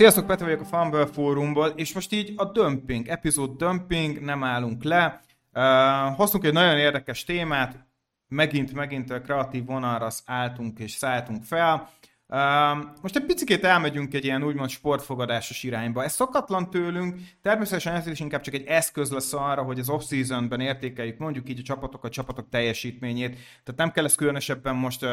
[0.00, 4.82] Sziasztok, Peti vagyok a Fumble Fórumból, és most így a dumping, epizód dumping, nem állunk
[4.82, 5.20] le.
[5.52, 7.86] Uh, hoztunk egy nagyon érdekes témát,
[8.28, 11.88] megint, megint a kreatív vonalra álltunk és szálltunk fel.
[13.02, 16.04] Most egy picit elmegyünk egy ilyen úgymond sportfogadásos irányba.
[16.04, 20.60] Ez szokatlan tőlünk, természetesen ez is inkább csak egy eszköz lesz arra, hogy az off-seasonben
[20.60, 23.30] értékeljük mondjuk így a csapatok, a csapatok teljesítményét.
[23.34, 25.06] Tehát nem kell ezt különösebben most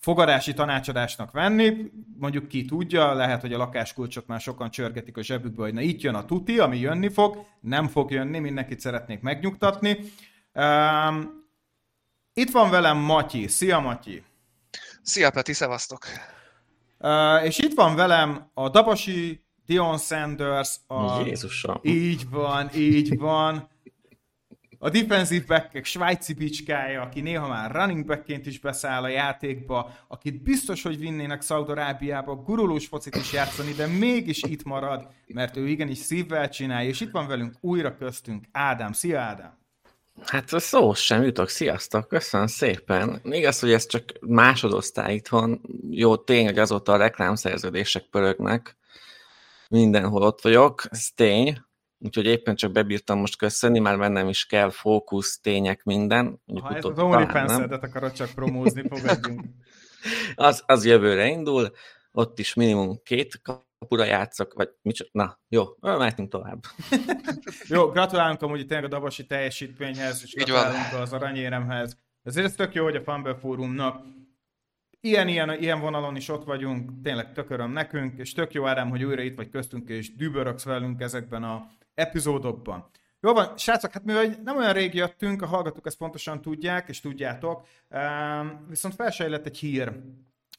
[0.00, 5.62] fogadási tanácsadásnak venni, mondjuk ki tudja, lehet, hogy a lakáskulcsot már sokan csörgetik a zsebükbe,
[5.62, 9.98] hogy na itt jön a tuti, ami jönni fog, nem fog jönni, mindenkit szeretnék megnyugtatni.
[12.32, 13.46] itt van velem Matyi.
[13.46, 14.22] Szia Matyi!
[15.02, 16.06] Szia Peti, szevasztok!
[16.98, 21.20] Uh, és itt van velem a Dabasi, Dion Sanders, a...
[21.24, 21.78] Jézusom.
[21.82, 23.68] Így van, így van.
[24.80, 30.42] A defensive back svájci bicskája, aki néha már running backként is beszáll a játékba, akit
[30.42, 35.98] biztos, hogy vinnének Szaudarábiába gurulós focit is játszani, de mégis itt marad, mert ő igenis
[35.98, 38.92] szívvel csinálja, és itt van velünk újra köztünk Ádám.
[38.92, 39.57] Szia Ádám!
[40.24, 43.20] Hát szó sem jutok, sziasztok, köszönöm szépen.
[43.24, 45.60] Igaz, hogy ez csak másodosztály itthon,
[45.90, 48.76] jó, tényleg azóta a reklámszerződések pörögnek,
[49.68, 51.62] mindenhol ott vagyok, ez tény,
[51.98, 56.40] úgyhogy éppen csak bebírtam most köszönni, már bennem is kell fókusz, tények, minden.
[56.60, 59.44] Ha ez az OnlyFans-edet akarod csak promózni, fogadjunk.
[60.34, 61.72] az, az jövőre indul,
[62.12, 63.40] ott is minimum két
[63.78, 65.10] kapura játszok, vagy micsoda.
[65.12, 66.62] Na, jó, mehetünk tovább.
[67.74, 71.98] jó, gratulálunk amúgy tényleg a Dabasi teljesítményhez, és gratulálunk az aranyéremhez.
[72.22, 74.04] Ezért ez tök jó, hogy a Fumble Fórumnak
[75.00, 78.90] ilyen, ilyen, ilyen vonalon is ott vagyunk, tényleg tök öröm nekünk, és tök jó Ádám,
[78.90, 82.90] hogy újra itt vagy köztünk, és düböröksz velünk ezekben a epizódokban.
[83.20, 87.00] Jó van, srácok, hát mivel nem olyan rég jöttünk, a hallgatók ezt pontosan tudják, és
[87.00, 87.66] tudjátok,
[88.68, 89.92] viszont felsejlett egy hír,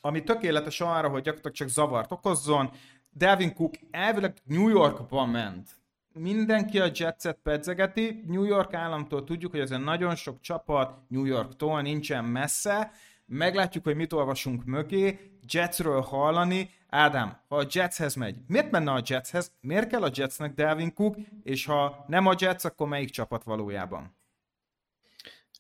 [0.02, 2.72] ami tökéletes arra, hogy gyakorlatilag csak zavart okozzon.
[3.20, 5.70] Devin Cook elvileg New Yorkban ment.
[6.14, 8.24] Mindenki a Jetset pedzegeti.
[8.28, 12.92] New York államtól tudjuk, hogy ez nagyon sok csapat New Yorktól nincsen messze.
[13.26, 15.20] Meglátjuk, hogy mit olvasunk mögé.
[15.48, 16.70] Jetsről hallani.
[16.90, 19.52] Ádám, ha a Jetshez megy, miért menne a Jetshez?
[19.62, 21.16] Miért kell a Jetsnek Delvin Cook?
[21.44, 24.16] És ha nem a Jets, akkor melyik csapat valójában?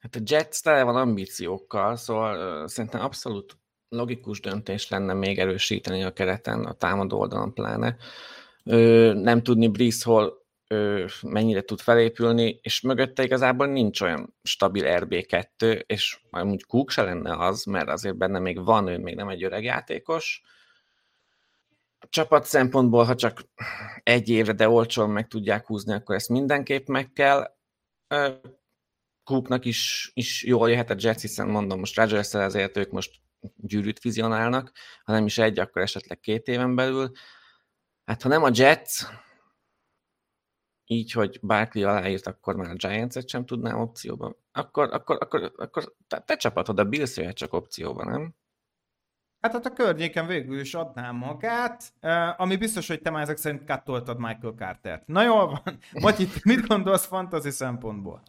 [0.02, 3.58] Hát a Jets tele van ambíciókkal, szóval uh, szerintem abszolút
[3.90, 7.96] logikus döntés lenne még erősíteni a kereten, a támadó oldalon pláne.
[8.64, 14.84] Ö, nem tudni Breeze hol ö, mennyire tud felépülni, és mögötte igazából nincs olyan stabil
[14.86, 19.30] RB2, és amúgy Cook se lenne az, mert azért benne még van, ő még nem
[19.30, 20.42] egy öreg játékos.
[22.00, 23.42] A csapat szempontból, ha csak
[24.04, 27.58] egy évre, de olcsón meg tudják húzni, akkor ezt mindenképp meg kell.
[29.24, 33.12] Cooknak is, is jól jöhet a Jets, hiszen mondom, most Rodgers ezért ők most
[33.56, 34.72] gyűrűt vizionálnak,
[35.04, 37.12] ha nem is egy, akkor esetleg két éven belül.
[38.06, 39.04] Hát ha nem a Jets,
[40.86, 44.36] így, hogy Barkley aláírt, akkor már a Giants-et sem tudnám opcióban.
[44.52, 45.96] Akkor, akkor, akkor, akkor
[46.26, 48.36] te, csapatod, a Bills jöhet csak opcióban, nem?
[49.40, 51.94] Hát ott a környéken végül is adnám magát,
[52.38, 55.08] ami biztos, hogy te már ezek szerint kattoltad Michael Carter-t.
[55.08, 58.24] Na jól van, vagy itt mit gondolsz fantasy szempontból?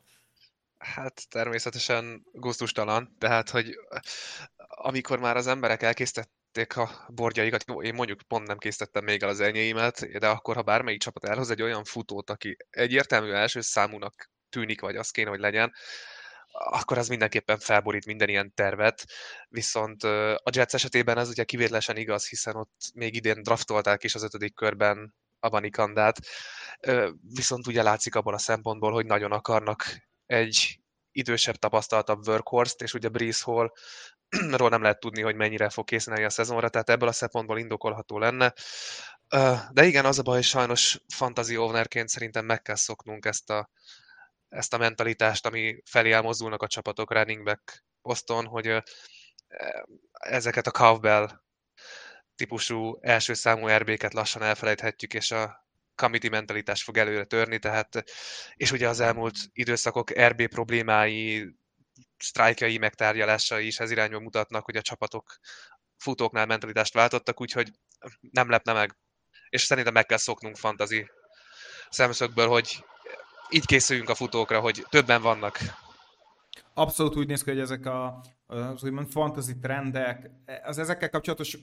[0.80, 3.74] Hát természetesen gusztustalan, tehát hogy
[4.66, 9.40] amikor már az emberek elkészítették a bordjaikat, én mondjuk pont nem készítettem még el az
[9.40, 14.80] enyéimet, de akkor, ha bármelyik csapat elhoz egy olyan futót, aki egyértelmű első számúnak tűnik,
[14.80, 15.72] vagy az kéne, hogy legyen,
[16.52, 19.04] akkor az mindenképpen felborít minden ilyen tervet.
[19.48, 24.22] Viszont a Jets esetében ez ugye kivételesen igaz, hiszen ott még idén draftolták is az
[24.22, 26.18] ötödik körben Abanikandát,
[27.34, 30.80] viszont ugye látszik abban a szempontból, hogy nagyon akarnak egy
[31.12, 33.72] idősebb, tapasztaltabb workhorse és ugye Breeze Hall
[34.58, 38.18] ról nem lehet tudni, hogy mennyire fog készen a szezonra, tehát ebből a szempontból indokolható
[38.18, 38.54] lenne.
[39.70, 43.70] De igen, az a baj, hogy sajnos fantasy ownerként szerintem meg kell szoknunk ezt a,
[44.48, 48.82] ezt a mentalitást, ami felé elmozdulnak a csapatok running back poszton, hogy
[50.12, 51.30] ezeket a Cowbell
[52.34, 55.68] típusú első számú RB-ket lassan elfelejthetjük, és a
[56.00, 58.04] committee mentalitás fog előre törni, tehát,
[58.54, 61.54] és ugye az elmúlt időszakok RB problémái
[62.16, 65.38] sztrájkjai megtárgyalásai is ez irányba mutatnak, hogy a csapatok
[65.96, 67.70] futóknál mentalitást váltottak, úgyhogy
[68.30, 68.96] nem lepne meg.
[69.48, 71.10] És szerintem meg kell szoknunk fantazi
[71.88, 72.84] szemszögből, hogy
[73.50, 75.58] így készüljünk a futókra, hogy többen vannak.
[76.74, 80.30] Abszolút úgy néz ki, hogy ezek a, az úgymond fantasy trendek,
[80.62, 81.58] az ezekkel kapcsolatos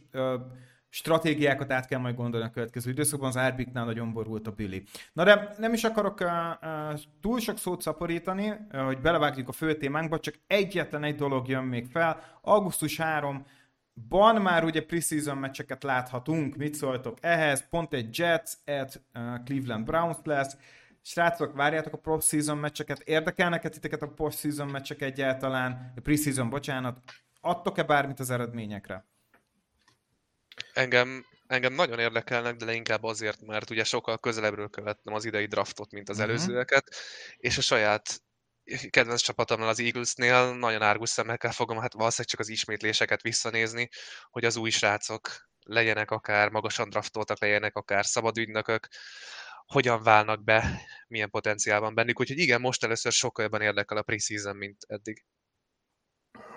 [0.98, 4.84] stratégiákat át kell majd gondolni a következő időszakban, az Árbiknál nagyon borult a Billy.
[5.14, 6.28] Na de nem is akarok uh,
[6.62, 11.48] uh, túl sok szót szaporítani, uh, hogy belevágjuk a fő témánkba, csak egyetlen egy dolog
[11.48, 12.40] jön még fel.
[12.42, 13.46] Augusztus 3
[14.10, 17.70] Ban már ugye preseason meccseket láthatunk, mit szóltok ehhez?
[17.70, 20.58] Pont egy Jets at uh, Cleveland Browns lesz.
[21.02, 23.00] Srácok, várjátok a post-season meccseket?
[23.00, 25.94] Érdekelnek-e titeket a post-season meccsek egyáltalán?
[25.96, 27.00] A preseason, bocsánat.
[27.42, 29.06] Adtok-e bármit az eredményekre?
[30.77, 35.91] Engem, engem nagyon érdekelnek, de inkább azért, mert ugye sokkal közelebbről követtem az idei draftot,
[35.91, 36.31] mint az uh-huh.
[36.31, 36.95] előzőeket,
[37.38, 38.21] és a saját
[38.89, 43.89] kedvenc csapatomnál, az Eaglesnél nagyon árgus szemekkel fogom, hát valószínűleg csak az ismétléseket visszanézni,
[44.29, 48.88] hogy az új srácok legyenek akár magasan draftoltak, legyenek akár szabad ügynökök,
[49.65, 52.19] hogyan válnak be, milyen potenciál van bennük.
[52.19, 55.25] Úgyhogy igen, most először sokkal jobban érdekel a preseason, mint eddig.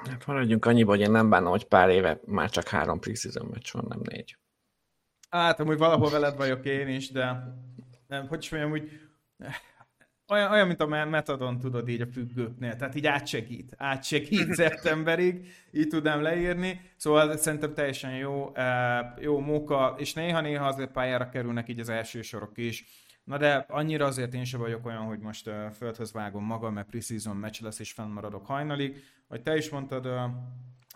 [0.08, 3.72] Hát maradjunk annyiba, hogy én nem bánom, hogy pár éve már csak három preseason meccs
[3.72, 4.36] van, nem négy.
[5.30, 7.54] Hát, amúgy valahol veled vagyok én is, de
[8.06, 8.90] nem, hogy is mondjam, úgy
[10.30, 15.88] olyan, olyan, mint a metadon, tudod így a függőknél, tehát így átsegít, átsegít szeptemberig, így
[15.88, 18.52] tudnám leírni, szóval szerintem teljesen jó,
[19.18, 22.84] jó móka, és néha-néha azért pályára kerülnek így az első sorok is,
[23.30, 27.36] Na de annyira azért én sem vagyok olyan, hogy most földhöz vágom magam, mert preseason
[27.36, 29.02] meccs lesz és fennmaradok hajnalig.
[29.28, 30.08] Vagy te is mondtad,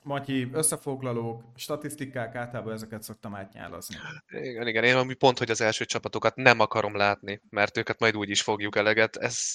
[0.04, 3.96] Matyi, összefoglalók, statisztikák, általában ezeket szoktam átnyálazni.
[4.28, 8.16] Igen, igen, én ami pont, hogy az első csapatokat nem akarom látni, mert őket majd
[8.16, 9.16] úgy is fogjuk eleget.
[9.16, 9.52] Ez,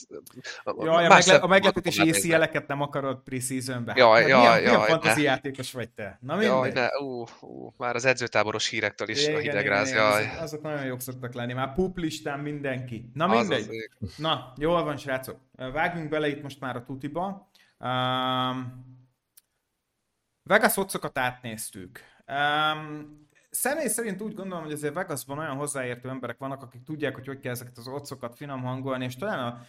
[0.79, 3.93] jaj, a, megle- a meglepetési észi jeleket nem akarod preseasonbe.
[3.95, 6.17] Jaj, hát, jaj, milyen, jaj, milyen fantasy játékos vagy te?
[6.21, 6.51] Na mindegy.
[6.51, 10.25] Jaj, ne, ú, ú, már az edzőtáboros hírektől is igen, a hidegráz, igen, jaj.
[10.25, 13.11] Azok, azok nagyon jók szoktak lenni, már pup listán mindenki.
[13.13, 13.59] Na mindegy.
[13.59, 13.67] Az
[13.99, 15.37] az Na, jól van, srácok.
[15.55, 17.49] Vágjunk bele itt most már a tutiba.
[17.79, 18.88] Um,
[20.49, 21.99] Vegas otcokat átnéztük.
[22.27, 27.27] Um, személy szerint úgy gondolom, hogy azért Vegasban olyan hozzáértő emberek vannak, akik tudják, hogy
[27.27, 29.61] hogy kell ezeket az otcokat finom hangolni, és talán a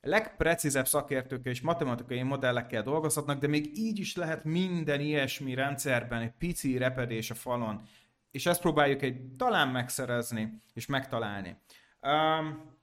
[0.00, 6.32] legprecízebb szakértőkkel és matematikai modellekkel dolgozhatnak, de még így is lehet minden ilyesmi rendszerben egy
[6.38, 7.82] pici repedés a falon,
[8.30, 11.56] és ezt próbáljuk egy talán megszerezni és megtalálni.
[12.00, 12.77] Um,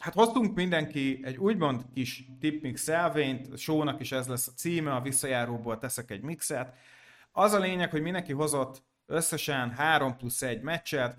[0.00, 4.94] Hát hoztunk mindenki egy úgymond kis tipmix szelvényt, a shownak is ez lesz a címe,
[4.94, 6.74] a visszajáróból teszek egy mixet.
[7.32, 11.18] Az a lényeg, hogy mindenki hozott összesen 3 plusz 1 meccset,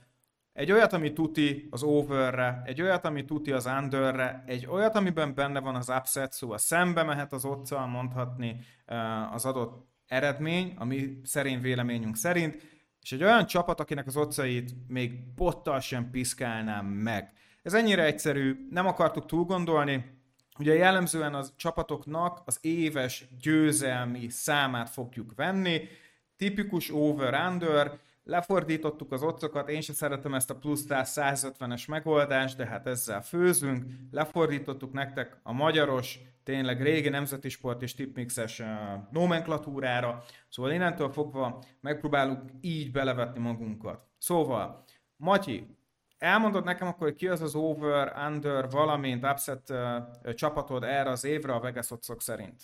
[0.53, 5.33] egy olyat, ami tuti az overre, egy olyat, ami tuti az underre, egy olyat, amiben
[5.33, 8.59] benne van az upset, szóval szembe mehet az otccal mondhatni
[9.31, 12.61] az adott eredmény, ami szerint véleményünk szerint,
[13.01, 17.33] és egy olyan csapat, akinek az otcait még bottal sem piszkálnám meg.
[17.61, 20.19] Ez ennyire egyszerű, nem akartuk túl gondolni.
[20.59, 25.81] Ugye jellemzően az csapatoknak az éves győzelmi számát fogjuk venni,
[26.37, 32.87] tipikus over-under, lefordítottuk az otcokat, én sem szeretem ezt a plusz 150-es megoldást, de hát
[32.87, 38.67] ezzel főzünk, lefordítottuk nektek a magyaros, tényleg régi nemzeti sport és tipmixes uh,
[39.11, 44.07] nomenklatúrára, szóval innentől fogva megpróbálunk így belevetni magunkat.
[44.17, 44.83] Szóval,
[45.17, 45.75] Matyi,
[46.21, 49.73] elmondod nekem akkor, hogy ki az az over, under, valamint upset
[50.35, 52.61] csapatod erre az évre a Vegas Otszok szerint?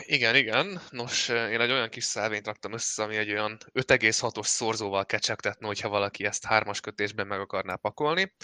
[0.00, 0.80] Igen, igen.
[0.90, 5.88] Nos, én egy olyan kis szávényt raktam össze, ami egy olyan 5,6-os szorzóval kecsegtetne, hogyha
[5.88, 8.34] valaki ezt hármas kötésben meg akarná pakolni.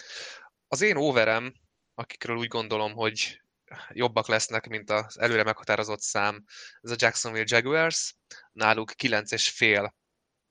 [0.69, 1.55] Az én overem,
[1.95, 3.43] akikről úgy gondolom, hogy
[3.91, 6.45] jobbak lesznek, mint az előre meghatározott szám,
[6.81, 8.17] ez a Jacksonville Jaguars.
[8.53, 9.91] Náluk 9,5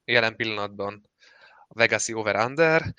[0.06, 1.10] jelen pillanatban
[1.68, 2.94] a Vegasi over-under,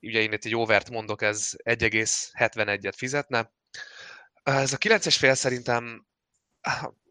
[0.00, 3.52] ugye én itt egy overt mondok, ez 1,71-et fizetne.
[4.42, 6.06] Ez a 9-es fél szerintem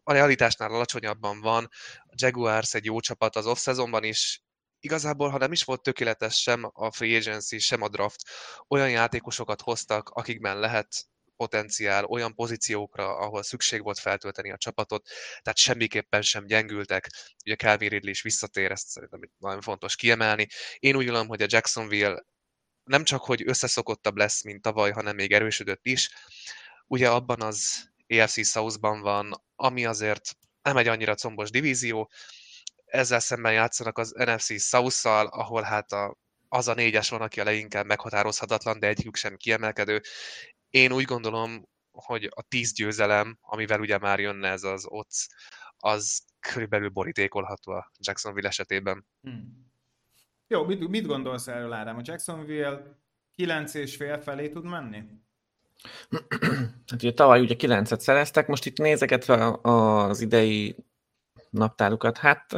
[0.02, 1.68] a realitásnál alacsonyabban van.
[2.04, 4.42] A Jaguars egy jó csapat az off-szezonban is,
[4.80, 8.22] igazából, ha nem is volt tökéletes sem a free agency, sem a draft,
[8.68, 11.06] olyan játékosokat hoztak, akikben lehet
[11.36, 15.08] potenciál olyan pozíciókra, ahol szükség volt feltölteni a csapatot,
[15.42, 17.10] tehát semmiképpen sem gyengültek.
[17.44, 20.46] Ugye Calvin Ridley is visszatér, ezt szerintem nagyon fontos kiemelni.
[20.78, 22.24] Én úgy gondolom, hogy a Jacksonville
[22.88, 26.10] nem csak, hogy összeszokottabb lesz, mint tavaly, hanem még erősödött is.
[26.86, 32.10] Ugye abban az AFC South-ban van, ami azért nem egy annyira combos divízió,
[32.84, 36.16] ezzel szemben játszanak az NFC South-szal, ahol hát a,
[36.48, 40.00] az a négyes van, aki a leginkább meghatározhatatlan, de egyikük sem kiemelkedő.
[40.70, 45.26] Én úgy gondolom, hogy a tíz győzelem, amivel ugye már jönne ez az OC,
[45.76, 49.06] az körülbelül borítékolható a Jacksonville esetében.
[49.20, 49.67] Hmm.
[50.50, 51.96] Jó, mit, mit gondolsz erről, Ádám?
[51.96, 52.96] A Jacksonville
[53.34, 55.02] 9 és fél felé tud menni?
[56.86, 60.76] Hát ugye tavaly ugye 9-et szereztek, most itt nézegetve az idei
[61.50, 62.52] naptárukat, hát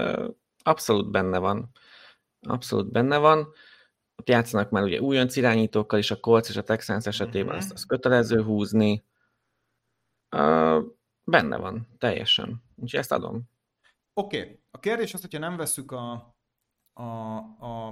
[0.63, 1.71] abszolút benne van.
[2.41, 3.53] Abszolút benne van.
[4.17, 7.63] Ott játszanak már ugye újonc irányítókkal is, a Colts és a Texans esetében uh-huh.
[7.63, 9.05] azt, azt kötelező húzni.
[10.37, 10.85] Uh,
[11.25, 12.63] benne van, teljesen.
[12.77, 13.43] Úgyhogy ezt adom.
[14.15, 14.59] Oké, okay.
[14.71, 16.30] a kérdés az, hogyha nem veszük a,
[17.01, 17.89] a, a,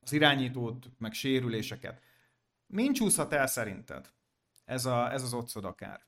[0.00, 2.02] az irányítót, meg sérüléseket.
[2.66, 4.12] Min csúszhat el szerinted
[4.64, 6.06] ez, a, ez az otszod akár?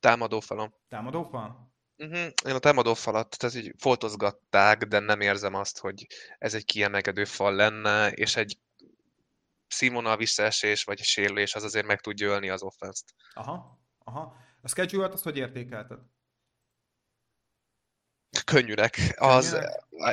[0.00, 0.74] Támadófalon.
[0.88, 1.76] Támadófal?
[1.96, 2.30] Uh-huh.
[2.44, 6.06] Én a támadó falat, tehát így foltozgatták, de nem érzem azt, hogy
[6.38, 8.58] ez egy kiemelkedő fal lenne, és egy
[9.66, 13.14] színvonal visszaesés, vagy sérülés az azért meg tudja ölni az offenszt.
[13.34, 14.36] Aha, aha.
[14.60, 15.98] A schedule azt hogy értékelted?
[18.44, 19.14] Könnyűnek.
[19.16, 19.56] Az,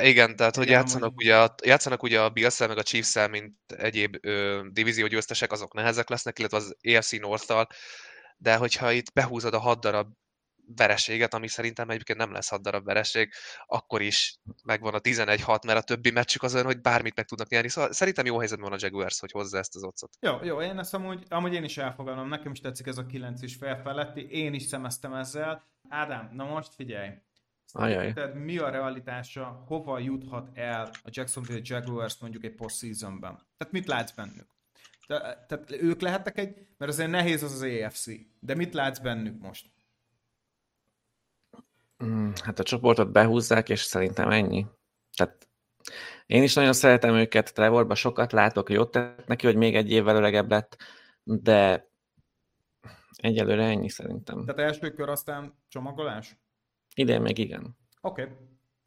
[0.02, 1.16] igen, tehát hogy játszanak.
[1.16, 5.74] Ugye a, játszanak ugye a bills meg a chiefs mint egyéb ö, divízió győztesek, azok
[5.74, 7.66] nehezek lesznek, illetve az AFC north
[8.38, 10.08] de hogyha itt behúzod a hat darab
[10.76, 13.32] vereséget, ami szerintem egyébként nem lesz hat darab vereség,
[13.66, 17.48] akkor is megvan a 11-6, mert a többi meccsük az olyan, hogy bármit meg tudnak
[17.48, 17.68] nyerni.
[17.68, 20.10] Szóval szerintem jó helyzetben van a Jaguars, hogy hozza ezt az otcot.
[20.20, 23.42] Jó, jó, én ezt amúgy, amúgy én is elfogadom, nekem is tetszik ez a 9
[23.42, 25.68] is felfeletti, én is szemeztem ezzel.
[25.88, 27.10] Ádám, na most figyelj,
[27.78, 33.46] Szerinted mi a realitása, hova juthat el a Jacksonville Jaguars mondjuk egy postseasonben?
[33.56, 34.46] Tehát mit látsz bennük?
[35.06, 38.06] Te, tehát ők lehetnek egy, mert azért nehéz az az AFC,
[38.40, 39.70] de mit látsz bennük most?
[42.04, 44.66] Mm, hát a csoportot behúzzák, és szerintem ennyi.
[45.16, 45.48] Tehát
[46.26, 50.16] én is nagyon szeretem őket, Trevorba sokat látok, jót tett neki, hogy még egy évvel
[50.16, 50.76] öregebb lett,
[51.22, 51.88] de
[53.16, 54.44] egyelőre ennyi szerintem.
[54.44, 56.36] Tehát első kör aztán csomagolás?
[56.98, 57.76] Idén még igen.
[58.00, 58.22] Oké.
[58.22, 58.34] Okay.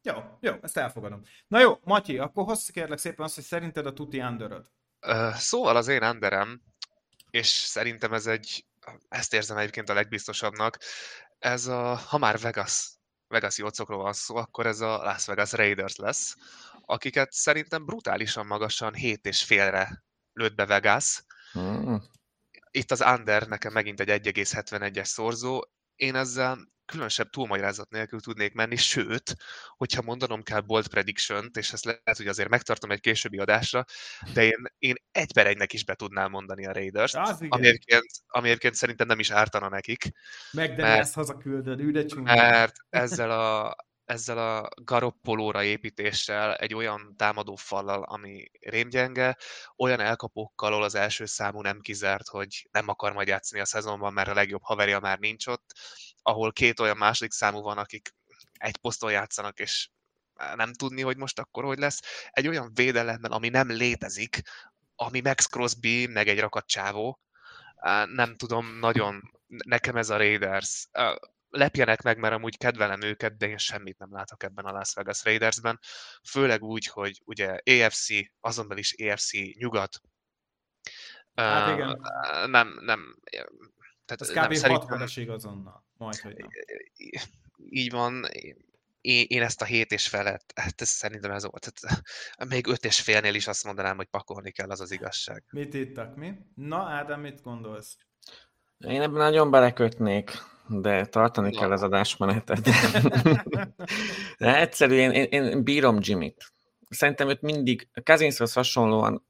[0.02, 1.22] Jó, jó, ezt elfogadom.
[1.46, 4.66] Na jó, Matyi, akkor hozz kérlek szépen azt, hogy szerinted a tuti underöd.
[5.06, 6.62] Uh, szóval az én underem,
[7.30, 8.66] és szerintem ez egy,
[9.08, 10.78] ezt érzem egyébként a legbiztosabbnak,
[11.38, 12.90] ez a, ha már Vegas,
[13.28, 16.36] Vegas jócokról van szó, akkor ez a Las Vegas Raiders lesz,
[16.84, 21.24] akiket szerintem brutálisan magasan 7 és félre lőtt be Vegas.
[21.52, 22.02] Hmm.
[22.70, 25.60] Itt az under nekem megint egy 1,71-es szorzó.
[26.00, 29.36] Én ezzel különösebb túlmagyarázat nélkül tudnék menni, sőt,
[29.76, 33.84] hogyha mondanom kell bold prediction és ezt lehet, hogy azért megtartom egy későbbi adásra,
[34.34, 37.16] de én, én egy per egynek is be tudnám mondani a Raiders-t,
[37.48, 40.12] ami egyébként, ami egyébként szerintem nem is ártana nekik.
[40.98, 43.76] ezt hazaküldöd, üde Mert ezzel a,
[44.10, 49.36] ezzel a garoppolóra építéssel, egy olyan támadó fallal, ami rémgyenge,
[49.76, 54.12] olyan elkapókkal, ahol az első számú nem kizárt, hogy nem akar majd játszani a szezonban,
[54.12, 55.74] mert a legjobb haverja már nincs ott,
[56.22, 58.14] ahol két olyan második számú van, akik
[58.52, 59.88] egy poszton játszanak, és
[60.54, 62.28] nem tudni, hogy most akkor hogy lesz.
[62.30, 64.40] Egy olyan védelemmel, ami nem létezik,
[64.94, 67.20] ami Max Crosby, meg egy rakat csávó,
[68.14, 70.88] nem tudom, nagyon, nekem ez a Raiders
[71.50, 75.24] lepjenek meg, mert amúgy kedvelem őket, de én semmit nem látok ebben a Las Vegas
[75.24, 75.78] Raidersben.
[76.28, 78.08] Főleg úgy, hogy ugye AFC,
[78.40, 80.00] azon belül is AFC nyugat.
[81.34, 82.00] Hát igen.
[82.46, 83.16] Nem, nem,
[84.04, 84.36] tehát Ez kb.
[84.36, 85.34] Nem, szerintem...
[85.34, 85.84] azonnal.
[85.96, 86.48] Majd, hogy nem.
[87.56, 88.24] Így van.
[89.00, 91.72] Én, én ezt a hét és felet, hát ez szerintem ez volt.
[91.80, 92.02] Tehát,
[92.48, 95.44] még öt és félnél is azt mondanám, hogy pakolni kell, az az igazság.
[95.50, 96.32] Mit ittak, mi?
[96.54, 97.96] Na, Ádám, mit gondolsz?
[98.78, 100.30] Én ebben nagyon belekötnék
[100.70, 101.60] de tartani Na.
[101.60, 102.60] kell az adásmenetet.
[104.38, 106.52] de egyszerűen én, én, én bírom Jimmy-t.
[106.88, 109.26] Szerintem őt mindig, a Kazinshoz hasonlóan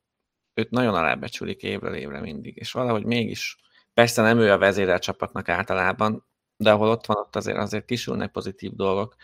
[0.55, 3.57] őt nagyon alábecsülik évről évre mindig, és valahogy mégis,
[3.95, 8.31] persze nem ő a vezérel csapatnak általában, de ahol ott van, ott azért, azért kisülnek
[8.31, 9.15] pozitív dolgok.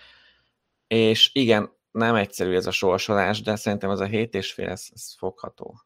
[0.86, 4.86] És igen, nem egyszerű ez a sorsolás, de szerintem ez a hét és fél, ez,
[4.94, 5.80] ez fogható.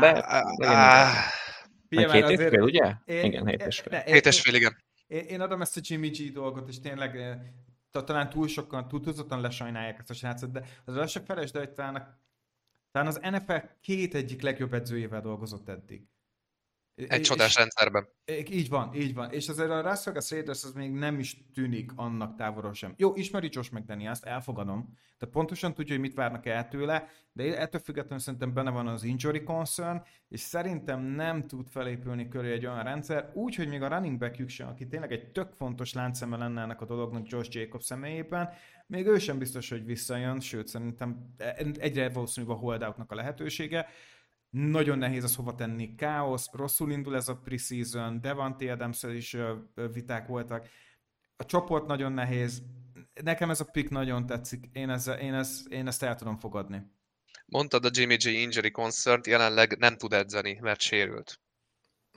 [0.00, 1.14] De, ah, ah,
[1.88, 2.94] hét és fél, ugye?
[3.04, 3.98] Én, igen, hét és fél.
[3.98, 4.84] Hét és fél, igen.
[5.06, 7.40] Én, én adom ezt a Jimmy G dolgot, és tényleg eh,
[7.90, 12.18] talán túl sokan, túl túlzottan lesajnálják ezt a srácot, de az el felejtsd, hogy talán,
[12.90, 16.08] talán az NFL két egyik legjobb edzőjével dolgozott eddig.
[16.96, 18.08] Egy csodás rendszerben.
[18.50, 19.30] Így van, így van.
[19.30, 22.94] És azért a Las Vegas Raiders az még nem is tűnik annak távolról sem.
[22.96, 24.96] Jó, ismeri Josh McDaniel, azt elfogadom.
[25.18, 29.04] Tehát pontosan tudja, hogy mit várnak el tőle, de ettől függetlenül szerintem benne van az
[29.04, 33.88] injury concern, és szerintem nem tud felépülni köré egy olyan rendszer, úgy, hogy még a
[33.88, 37.84] running backjük sem, aki tényleg egy tök fontos láncszeme lenne ennek a dolognak Josh Jacobs
[37.84, 38.50] személyében,
[38.86, 41.34] még ő sem biztos, hogy visszajön, sőt szerintem
[41.78, 43.86] egyre valószínűbb a holdoutnak a lehetősége.
[44.50, 45.94] Nagyon nehéz az hova tenni.
[45.94, 49.36] Káosz, rosszul indul ez a preseason, Devante adams is
[49.92, 50.68] viták voltak.
[51.36, 52.62] A csoport nagyon nehéz.
[53.22, 54.68] Nekem ez a pick nagyon tetszik.
[54.72, 56.82] Én, ezzel, én, ezt, én ezt el tudom fogadni.
[57.46, 61.40] Mondtad a Jimmy G injury concert, jelenleg nem tud edzeni, mert sérült.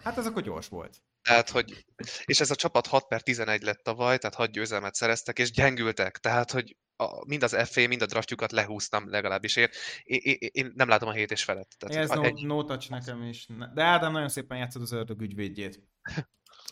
[0.04, 1.02] Hát ez akkor gyors volt.
[1.22, 1.86] Tehát, hogy,
[2.26, 6.18] és ez a csapat 6 per 11 lett tavaly, tehát 6 győzelmet szereztek, és gyengültek.
[6.18, 9.56] Tehát, hogy a, mind az FA, mind a draftjukat lehúztam legalábbis.
[9.56, 9.68] Én,
[10.04, 11.76] én, én nem látom a hét és felett.
[11.78, 12.46] Tehát ez no, egy...
[12.46, 13.48] no touch nekem is.
[13.74, 15.84] De Ádám nagyon szépen játszott az ördög ügyvédjét.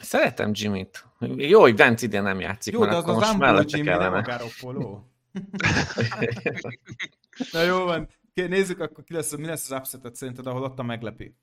[0.02, 1.06] Szeretem Jimmy-t.
[1.36, 5.02] Jó, hogy Vance ide nem játszik, Jó, de az az most Jimmy, nem a Garoppolo.
[7.52, 10.84] Na jó van, nézzük akkor ki lesz, mi lesz az upsetet szerinted, ahol ott a
[10.84, 11.36] meglepi.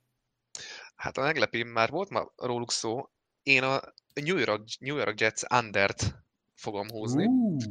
[0.95, 3.11] Hát a meglepi, már volt ma róluk szó,
[3.43, 3.81] én a
[4.15, 6.25] New York, New York Jets undert
[6.55, 7.27] fogom húzni.
[7.27, 7.63] Uh.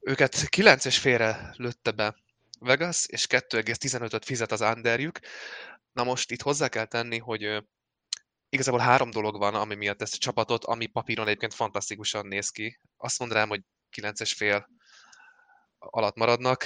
[0.00, 2.14] Őket 9 félre lőtte be
[2.58, 5.18] Vegas, és 2,15-öt fizet az underjük.
[5.92, 7.64] Na most itt hozzá kell tenni, hogy
[8.48, 12.80] igazából három dolog van, ami miatt ezt a csapatot, ami papíron egyébként fantasztikusan néz ki.
[12.96, 14.68] Azt mondanám, hogy 9 fél
[15.78, 16.64] alatt maradnak.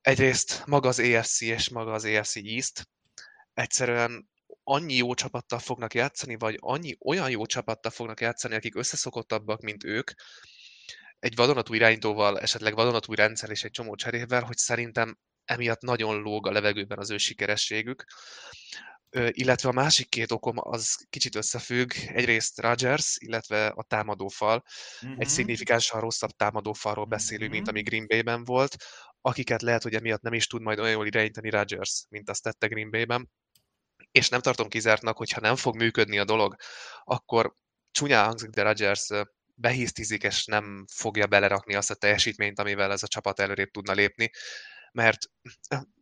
[0.00, 2.88] Egyrészt maga az EFC és maga az EFC East
[3.54, 4.28] egyszerűen
[4.64, 9.84] annyi jó csapattal fognak játszani, vagy annyi olyan jó csapattal fognak játszani, akik összeszokottabbak, mint
[9.84, 10.10] ők,
[11.24, 16.46] egy vadonatúj irányítóval, esetleg vadonatúj rendszer és egy csomó cserével, hogy szerintem emiatt nagyon lóg
[16.46, 18.04] a levegőben az ő sikerességük.
[19.30, 21.92] illetve a másik két okom az kicsit összefügg.
[22.06, 24.64] Egyrészt Rogers, illetve a támadófal.
[25.06, 25.20] Mm-hmm.
[25.20, 27.52] Egy szignifikánsan rosszabb támadófalról beszélünk, mm-hmm.
[27.52, 28.76] mint ami Green Bay-ben volt,
[29.20, 32.66] akiket lehet, hogy emiatt nem is tud majd olyan jól irányítani Rogers, mint azt tette
[32.66, 33.30] Green Bay-ben
[34.10, 36.56] és nem tartom kizártnak, hogyha nem fog működni a dolog,
[37.04, 37.54] akkor
[37.90, 39.08] csúnyán hangzik, de Rodgers
[39.54, 44.30] behisztizik, és nem fogja belerakni azt a teljesítményt, amivel ez a csapat előrébb tudna lépni,
[44.92, 45.30] mert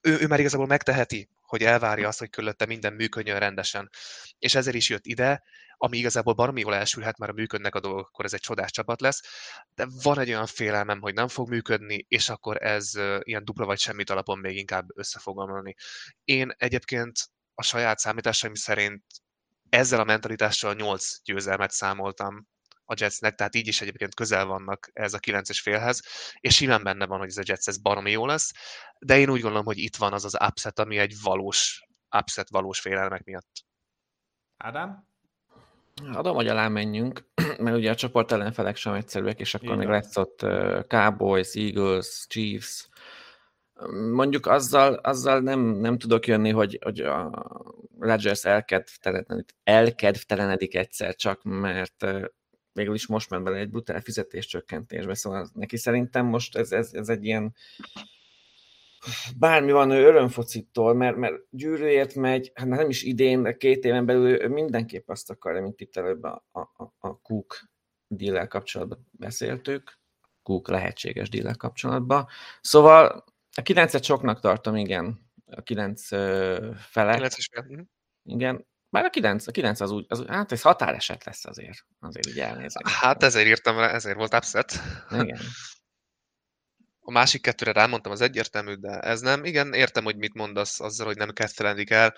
[0.00, 3.90] ő, ő már igazából megteheti, hogy elvárja azt, hogy körülötte minden működjön rendesen.
[4.38, 5.42] És ezért is jött ide,
[5.76, 9.00] ami igazából baromi jól elsülhet, már a működnek a dolgok, akkor ez egy csodás csapat
[9.00, 9.20] lesz,
[9.74, 12.92] de van egy olyan félelmem, hogy nem fog működni, és akkor ez
[13.22, 15.20] ilyen dupla vagy semmit alapon még inkább össze.
[16.24, 17.12] Én egyébként
[17.54, 19.04] a saját számításaim szerint
[19.68, 22.48] ezzel a mentalitással 8 győzelmet számoltam
[22.92, 26.02] a Jetsnek, tehát így is egyébként közel vannak ez a 9-es félhez,
[26.40, 28.52] és simán benne van, hogy ez a Jets ez baromi jó lesz,
[28.98, 31.86] de én úgy gondolom, hogy itt van az az upset, ami egy valós
[32.18, 33.64] upset valós félelmek miatt.
[34.56, 35.10] Ádám?
[36.12, 37.24] Adom, hogy alá menjünk,
[37.58, 39.78] mert ugye a csoport ellenfelek sem egyszerűek, és akkor Igen.
[39.78, 40.38] még lesz ott
[40.88, 42.88] Cowboys, Eagles, Chiefs,
[44.12, 47.46] Mondjuk azzal, azzal nem, nem tudok jönni, hogy, hogy a
[47.98, 52.06] Rodgers elkedvtelenedik, elkedvtelenedik egyszer csak, mert
[52.72, 57.08] végül is most ment bele egy brutál fizetéscsökkentésbe, szóval neki szerintem most ez, ez, ez
[57.08, 57.54] egy ilyen
[59.36, 64.06] bármi van ő örömfocittól, mert, mert gyűrűért megy, hát nem is idén, de két éven
[64.06, 67.70] belül ő mindenképp azt akarja, mint itt előbb a, a, a Cook
[68.08, 69.98] deal kapcsolatban beszéltük,
[70.42, 72.26] Cook lehetséges deal kapcsolatban.
[72.60, 73.24] Szóval
[73.56, 75.30] a kilencet soknak tartom, igen.
[75.46, 76.06] A kilenc
[76.76, 77.16] fele.
[77.16, 77.36] 9
[77.68, 77.80] mhm.
[78.24, 78.66] Igen.
[78.92, 81.86] Már a kilenc, a kilenc az úgy, az, hát ez határeset lesz azért.
[82.00, 82.82] Azért így elnézem.
[82.84, 84.72] Hát ezért írtam rá, ezért volt upset.
[85.10, 85.38] Igen.
[87.00, 89.44] A másik kettőre rámondtam az egyértelmű, de ez nem.
[89.44, 92.14] Igen, értem, hogy mit mondasz azzal, hogy nem kettelenik el.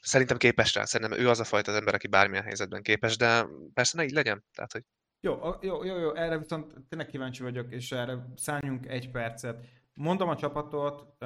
[0.00, 0.84] Szerintem képes rá.
[0.84, 4.12] Szerintem ő az a fajta az ember, aki bármilyen helyzetben képes, de persze ne így
[4.12, 4.44] legyen.
[4.54, 4.84] Tehát, hogy...
[5.20, 10.28] Jó, jó, jó, jó, erre viszont tényleg kíváncsi vagyok, és erre szálljunk egy percet mondom
[10.28, 11.24] a csapatot,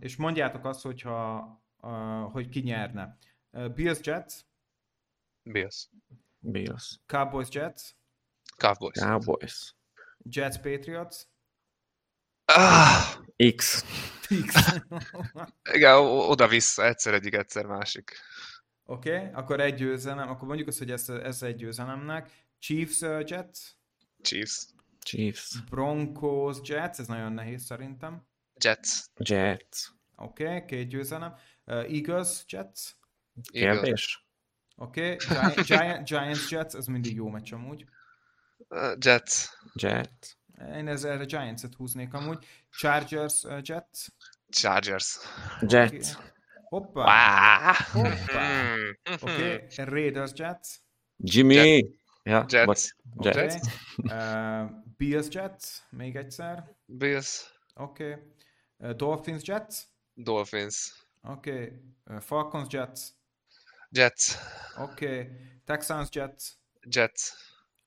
[0.00, 1.46] és mondjátok azt, hogyha,
[2.32, 3.18] hogy ki nyerne.
[3.50, 4.46] Bills Jets.
[5.42, 5.88] Bills.
[6.40, 7.00] Bills.
[7.06, 7.94] Cowboys Jets.
[8.56, 8.98] Cowboys.
[8.98, 9.74] Cowboys.
[10.30, 11.26] Jets Patriots.
[12.44, 13.18] Ah!
[13.56, 13.84] X.
[14.46, 14.82] X.
[15.74, 18.12] Igen, oda-vissza, egyszer egyik, egyszer másik.
[18.84, 22.30] Oké, okay, akkor egy győzelem, akkor mondjuk azt, hogy ez, ez egy győzelemnek.
[22.58, 23.58] Chiefs uh, Jets.
[24.22, 24.66] Chiefs.
[25.00, 25.64] Chiefs.
[25.70, 28.26] Broncos, Jets, ez nagyon nehéz szerintem.
[28.60, 28.88] Jets.
[29.16, 29.88] Jets.
[30.16, 31.34] Oké, okay, két győzelem.
[31.66, 32.94] Uh, Eagles, Jets.
[33.52, 34.24] Kérdés.
[34.76, 35.16] Oké, okay.
[35.16, 37.84] Giant, Giant, Giants, Jets, ez mindig jó meccs amúgy.
[38.68, 39.48] Uh, Jets.
[39.74, 40.36] Jets.
[40.74, 42.46] Én ezzel erre Giants-et húznék amúgy.
[42.70, 44.12] Chargers, uh, Jets.
[44.48, 45.18] Chargers.
[45.60, 46.14] Jets.
[46.14, 46.26] Okay.
[46.68, 47.04] Hoppá.
[47.04, 48.04] Wow.
[48.04, 48.74] Hoppá.
[49.20, 49.84] Oké, okay.
[49.84, 50.82] Raiders, Jets.
[51.16, 51.54] Jimmy.
[51.54, 51.96] Jets.
[52.22, 52.94] Ja, Jets.
[53.20, 53.54] Jets.
[53.96, 54.16] Okay.
[54.16, 56.76] Uh, Bills Jets, még egyszer.
[56.84, 57.52] Bills.
[57.74, 58.04] Oké.
[58.04, 58.90] Okay.
[58.90, 59.88] Uh, Dolphins Jets.
[60.14, 61.06] Dolphins.
[61.22, 61.50] Oké.
[61.50, 61.72] Okay.
[62.16, 63.16] Uh, Falcons Jets.
[63.90, 64.36] Jets.
[64.76, 65.06] Oké.
[65.06, 65.30] Okay.
[65.64, 66.44] Texans Jets.
[66.90, 67.32] Jets.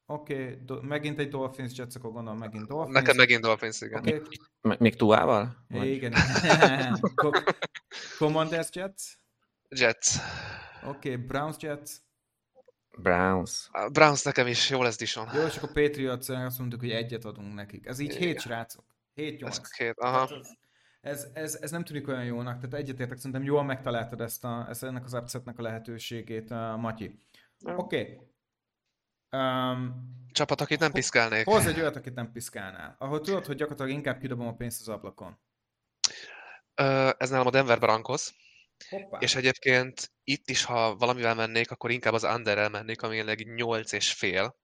[0.05, 0.57] Oké, okay.
[0.65, 2.95] Do- megint egy Dolphins Jets, akkor gondolom megint Dolphins.
[2.95, 3.99] Nekem megint Dolphins, igen.
[3.99, 4.21] Okay.
[4.79, 5.65] Még túlával?
[5.69, 6.13] Igen.
[8.17, 9.03] Commanders Jets.
[9.69, 10.15] Jets.
[10.85, 11.25] Oké, okay.
[11.25, 11.91] Browns Jets.
[12.97, 13.69] Browns.
[13.71, 15.29] A Browns nekem is jó lesz Dishon.
[15.33, 17.85] Jó, és akkor Patriots azt mondtuk, hogy egyet adunk nekik.
[17.85, 18.85] Ez így hét srácok.
[19.13, 19.57] Hét nyolc.
[19.57, 20.21] Ez, hét, aha.
[20.21, 20.47] Ez,
[21.01, 25.03] ez, ez, nem tűnik olyan jónak, tehát egyetértek, szerintem jól megtaláltad ezt, a, ezt ennek
[25.03, 27.17] az upsetnek a lehetőségét, uh, Matyi.
[27.63, 28.01] Oké.
[28.01, 28.19] Okay.
[29.41, 31.45] Um, Csapat, akit nem piszkálnék.
[31.45, 32.95] Hozz egy olyat, akit nem piszkálnál.
[32.99, 35.39] Ahol tudod, hogy gyakorlatilag inkább kidobom a pénzt az ablakon.
[36.81, 38.33] Uh, ez nálam a Denver Broncos.
[38.89, 39.17] Hoppá.
[39.17, 43.91] És egyébként itt is, ha valamivel mennék, akkor inkább az under mennék, ami jelenleg 8
[43.91, 44.55] és fél.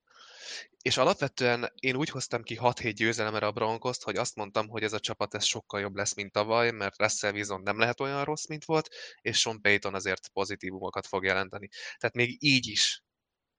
[0.81, 4.93] És alapvetően én úgy hoztam ki 6-7 győzelemre a Broncos-t, hogy azt mondtam, hogy ez
[4.93, 8.47] a csapat ez sokkal jobb lesz, mint tavaly, mert Russell Wilson nem lehet olyan rossz,
[8.47, 8.89] mint volt,
[9.21, 11.67] és Sean Payton azért pozitívumokat fog jelenteni.
[11.97, 13.01] Tehát még így is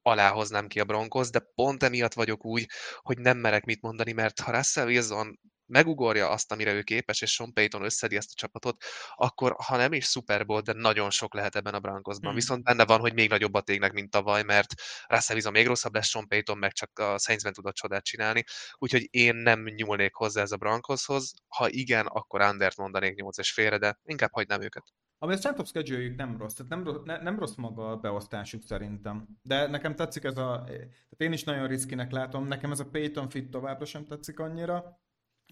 [0.03, 4.41] aláhoznám ki a Broncos, de pont emiatt vagyok úgy, hogy nem merek mit mondani, mert
[4.41, 8.85] ha Russell Wilson megugorja azt, amire ő képes, és Sean Payton összedi ezt a csapatot,
[9.15, 12.31] akkor ha nem is Super Bowl, de nagyon sok lehet ebben a Broncosban.
[12.31, 12.39] Hmm.
[12.39, 14.75] Viszont benne van, hogy még nagyobbat égnek, mint tavaly, mert
[15.07, 18.45] Russell Wilson még rosszabb lesz, Sean Payton meg csak a Saintsben tudott csodát csinálni.
[18.75, 21.33] Úgyhogy én nem nyúlnék hozzá ez a Broncoshoz.
[21.49, 24.85] Ha igen, akkor Undert mondanék 8 és félre, de inkább hagynám őket.
[25.21, 27.97] Ami a strength of schedule nem rossz, tehát nem, rossz, ne, nem rossz maga a
[27.97, 29.29] beosztásuk szerintem.
[29.43, 33.29] De nekem tetszik ez a, tehát én is nagyon riszkinek látom, nekem ez a Payton
[33.29, 34.99] fit továbbra sem tetszik annyira.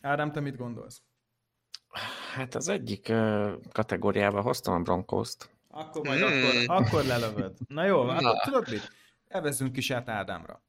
[0.02, 1.02] Ádám, te mit gondolsz?
[2.32, 5.50] Hát az egyik uh, kategóriában hoztam a Broncos-t.
[5.68, 6.66] Akkor majd hmm.
[6.66, 7.56] akkor, akkor lelövöd.
[7.68, 8.12] Na jó, Na.
[8.12, 8.92] akkor tudod mit?
[9.28, 10.62] Evezzünk is át Ádámra.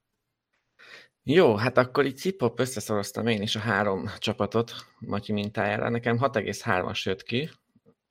[1.24, 5.90] Jó, hát akkor így cipop összeszoroztam én is a három csapatot Matyi mintájára.
[5.90, 7.50] Nekem 6,3-as jött ki,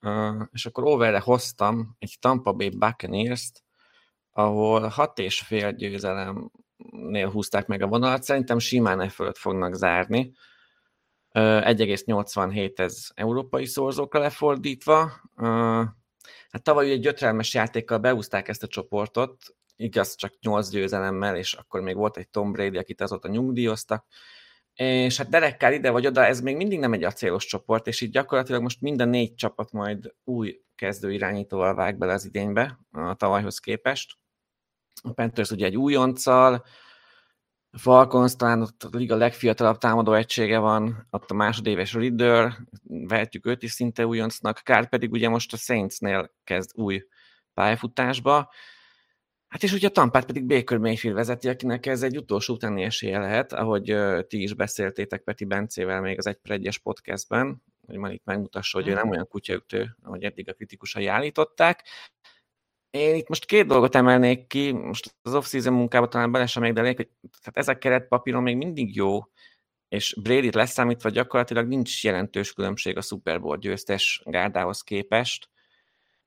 [0.00, 3.64] uh, és akkor overre hoztam egy Tampa Bay Buccaneers-t,
[4.33, 8.22] ahol 6,5 győzelemnél húzták meg a vonalat.
[8.22, 10.33] Szerintem simán e fölött fognak zárni.
[11.38, 15.12] 1,87 ez európai szorzókra lefordítva.
[16.51, 19.37] Hát tavaly egy gyötrelmes játékkal beúzták ezt a csoportot,
[19.77, 24.07] igaz, csak 8 győzelemmel, és akkor még volt egy Tom Brady, akit azóta nyugdíjaztak,
[24.75, 28.11] és hát derekkel ide vagy oda, ez még mindig nem egy acélos csoport, és így
[28.11, 33.59] gyakorlatilag most minden négy csapat majd új kezdő irányítóval vág bele az idénybe a tavalyhoz
[33.59, 34.14] képest.
[35.03, 36.64] A Panthers ugye egy újonccal,
[37.77, 43.62] Falcons talán ott a liga legfiatalabb támadó egysége van, ott a másodéves Ridder, vehetjük őt
[43.62, 47.07] is szinte újoncnak, Kár pedig ugye most a Saintsnél kezd új
[47.55, 48.53] pályafutásba.
[49.49, 53.19] Hát és ugye a Tampát pedig Baker Mayfield vezeti, akinek ez egy utolsó utáni esélye
[53.19, 58.12] lehet, ahogy uh, ti is beszéltétek Peti Bencével még az egy egyes podcastben, hogy már
[58.12, 61.85] itt megmutassa, hogy ő nem olyan kutyaütő, ahogy eddig a kritikusai állították.
[62.90, 66.72] Én itt most két dolgot emelnék ki, most az off-season munkába talán bele sem még,
[66.72, 69.20] de elég, hogy tehát ez a keretpapíron még mindig jó,
[69.88, 75.49] és Brady-t leszámítva gyakorlatilag nincs jelentős különbség a Super Bowl győztes gárdához képest.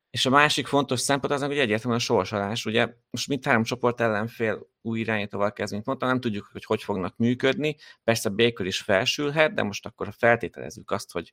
[0.09, 2.65] És a másik fontos szempont az, hogy egyértelműen a sorsolás.
[2.65, 6.83] Ugye most mint három csoport ellenfél új irányítóval kezd, mint mondtam, nem tudjuk, hogy hogy
[6.83, 7.75] fognak működni.
[8.03, 11.31] Persze Baker is felsülhet, de most akkor feltételezzük azt, hogy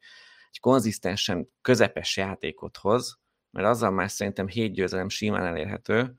[0.50, 3.18] egy konzisztensen közepes játékot hoz,
[3.56, 6.14] mert azzal már szerintem hét győzelem simán elérhető,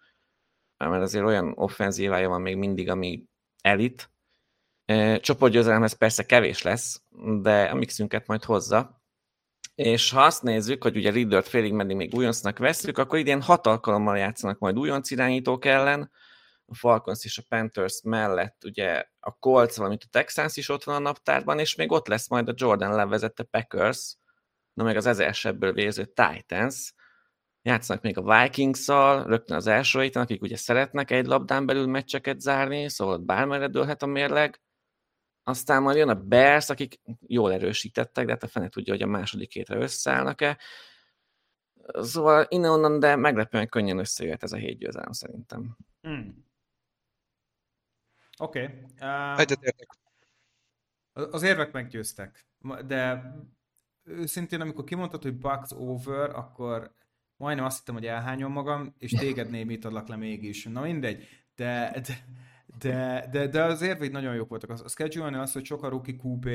[0.78, 3.23] mert azért olyan offenzívája van még mindig, ami
[3.62, 4.12] elit.
[5.19, 7.02] Csoportgyőzelemhez persze kevés lesz,
[7.41, 9.02] de a mixünket majd hozza.
[9.76, 13.67] És ha azt nézzük, hogy ugye Riddert félig meddig még újoncnak veszük, akkor idén hat
[13.67, 16.12] alkalommal játszanak majd újonc irányítók ellen,
[16.65, 20.95] a Falcons és a Panthers mellett ugye a Colts, valamint a Texans is ott van
[20.95, 24.15] a naptárban, és még ott lesz majd a Jordan levezette Packers,
[24.73, 26.93] na meg az ezersebből vérző Titans,
[27.67, 32.39] játszanak még a Vikings-szal, rögtön az első héten, akik ugye szeretnek egy labdán belül meccseket
[32.39, 34.62] zárni, szóval ott bármerre dőlhet a mérleg.
[35.43, 39.08] Aztán majd jön a Bears, akik jól erősítettek, de hát a fene tudja, hogy a
[39.08, 40.58] második hétre összeállnak-e.
[41.93, 45.77] Szóval innen-onnan, de meglepően könnyen összejöhet ez a hét győzelem szerintem.
[46.01, 46.45] Hmm.
[48.38, 48.63] Oké.
[48.63, 48.75] Okay.
[48.99, 49.89] Uh, Egyetértek.
[51.13, 52.45] Az érvek meggyőztek,
[52.86, 53.34] de
[54.03, 56.95] őszintén, amikor kimondtad, hogy Bucks over, akkor
[57.38, 60.63] majdnem azt hittem, hogy elhányom magam, és téged némit adlak le mégis.
[60.63, 62.17] Na mindegy, de, de,
[62.80, 64.69] de, de, de az érvéd nagyon jók voltak.
[64.69, 66.45] A schedule az, hogy sok a rookie QB,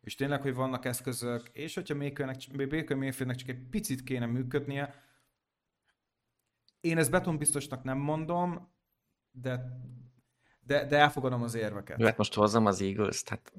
[0.00, 4.94] és tényleg, hogy vannak eszközök, és hogyha Baker Mayfieldnek csak egy picit kéne működnie,
[6.80, 8.72] én ezt betonbiztosnak nem mondom,
[9.30, 9.64] de,
[10.60, 11.98] de, de elfogadom az érveket.
[11.98, 13.52] Jó, hát most hozzam az Eagles-t, hát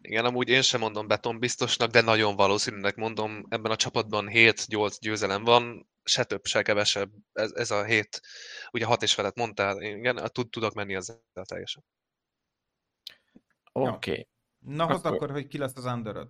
[0.00, 5.44] Igen, amúgy én sem mondom betonbiztosnak, de nagyon valószínűnek mondom, ebben a csapatban 7-8 győzelem
[5.44, 8.20] van, se több, se kevesebb, ez, ez a hét,
[8.70, 11.84] ugye 6 és felett mondtál, igen, tud, tudok menni ezzel teljesen.
[13.72, 14.10] Oké.
[14.10, 14.28] Okay.
[14.58, 15.12] Na, akkor...
[15.12, 16.28] akkor, hogy ki lesz az underöd?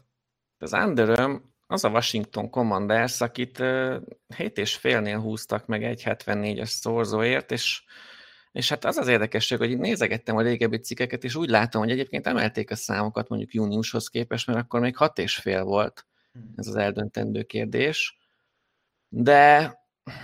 [0.58, 3.62] Az underöm az a Washington Commanders, akit
[4.36, 7.82] 7 és félnél húztak meg egy 74-es szorzóért, és
[8.52, 12.26] és hát az az érdekesség, hogy nézegettem a régebbi cikkeket, és úgy látom, hogy egyébként
[12.26, 16.52] emelték a számokat mondjuk júniushoz képest, mert akkor még hat és fél volt hmm.
[16.56, 18.18] ez az eldöntendő kérdés.
[19.08, 19.72] De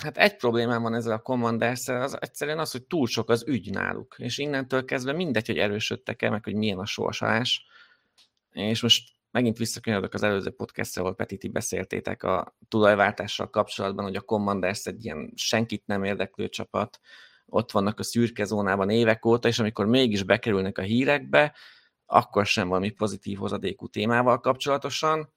[0.02, 3.70] hát egy problémám van ezzel a commanders az egyszerűen az, hogy túl sok az ügy
[3.70, 7.66] náluk, és innentől kezdve mindegy, hogy erősödtek-e, meg hogy milyen a sorsolás.
[8.50, 14.20] És most megint visszakanyarodok az előző podcastra, ahol Petiti beszéltétek a tulajváltással kapcsolatban, hogy a
[14.20, 17.00] Commanders egy ilyen senkit nem érdeklő csapat,
[17.46, 21.54] ott vannak a szürke zónában évek óta, és amikor mégis bekerülnek a hírekbe,
[22.06, 25.32] akkor sem valami pozitív hozadékú témával kapcsolatosan.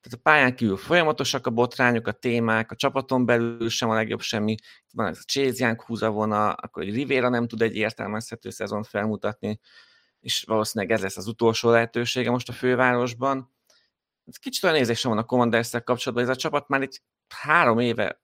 [0.00, 4.20] Tehát a pályán kívül folyamatosak a botrányok, a témák, a csapaton belül sem a legjobb
[4.20, 4.54] semmi.
[4.92, 9.60] Van ez a Young húzavona, akkor egy Rivera nem tud egy értelmezhető szezon felmutatni,
[10.20, 13.54] és valószínűleg ez lesz az utolsó lehetősége most a fővárosban.
[14.40, 18.22] Kicsit olyan érzésem van a commanders kapcsolatban, ez a csapat már egy három éve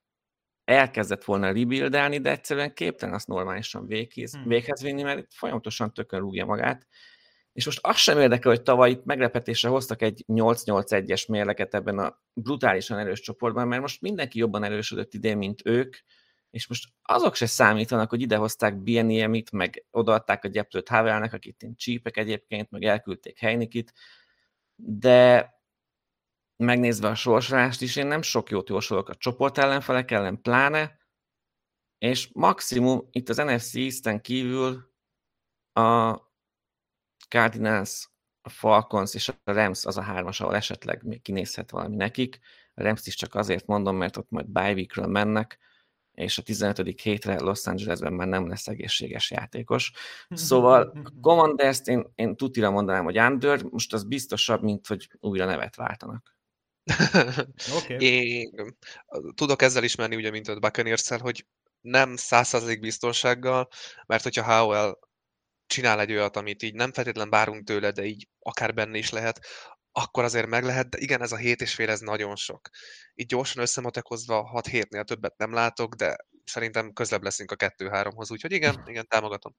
[0.65, 4.47] elkezdett volna rebuildelni, de egyszerűen képtelen azt normálisan véghez, hmm.
[4.47, 6.87] véghez vinni, mert folyamatosan tökön rúgja magát.
[7.53, 12.21] És most azt sem érdekel, hogy tavaly itt meglepetésre hoztak egy 8-8-1-es mérleket ebben a
[12.33, 15.95] brutálisan erős csoportban, mert most mindenki jobban erősödött idén, mint ők,
[16.49, 21.75] és most azok se számítanak, hogy idehozták Bieniemit, meg odaadták a gyeplőt Havelnek, akit én
[21.75, 23.93] csípek egyébként, meg elküldték Heinikit,
[24.75, 25.49] de
[26.57, 30.97] megnézve a sorsolást is, én nem sok jót jósolok a csoport ellenfelek ellen, pláne,
[31.97, 34.93] és maximum itt az NFC East-en kívül
[35.73, 36.19] a
[37.29, 38.09] Cardinals,
[38.41, 42.39] a Falcons és a Rams az a hármas, ahol esetleg még kinézhet valami nekik.
[42.73, 45.59] A Rams is csak azért mondom, mert ott majd bye weekről mennek,
[46.11, 47.01] és a 15.
[47.01, 49.91] hétre Los Angelesben már nem lesz egészséges játékos.
[50.29, 55.45] Szóval a commanders én, én tutira mondanám, hogy under, most az biztosabb, mint hogy újra
[55.45, 56.34] nevet váltanak.
[57.75, 57.97] Okay.
[58.13, 58.75] Én
[59.35, 61.45] tudok ezzel ismerni, ugye, mint a buccaneers hogy
[61.81, 63.67] nem százszerzalék biztonsággal,
[64.05, 64.97] mert hogyha Howell
[65.67, 69.39] csinál egy olyat, amit így nem feltétlen bárunk tőle, de így akár benne is lehet,
[69.91, 72.69] akkor azért meg lehet, de igen, ez a hét és fél, ez nagyon sok.
[73.13, 78.51] Így gyorsan összematekozva 6 hétnél többet nem látok, de szerintem közebb leszünk a 2-3-hoz, úgyhogy
[78.51, 79.55] igen, igen, támogatom.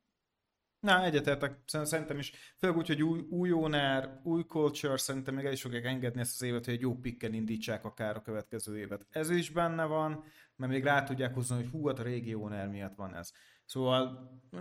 [0.80, 2.54] Na, egyetértek, szerintem is.
[2.58, 6.40] Főleg úgy, hogy új, új owner, új culture, szerintem még el is fogják engedni ezt
[6.40, 9.06] az évet, hogy egy jó pikken indítsák akár a következő évet.
[9.10, 10.24] Ez is benne van,
[10.56, 13.32] mert még rá tudják hozni, hogy hú, hát a régi owner miatt van ez.
[13.64, 14.60] Szóval, uh,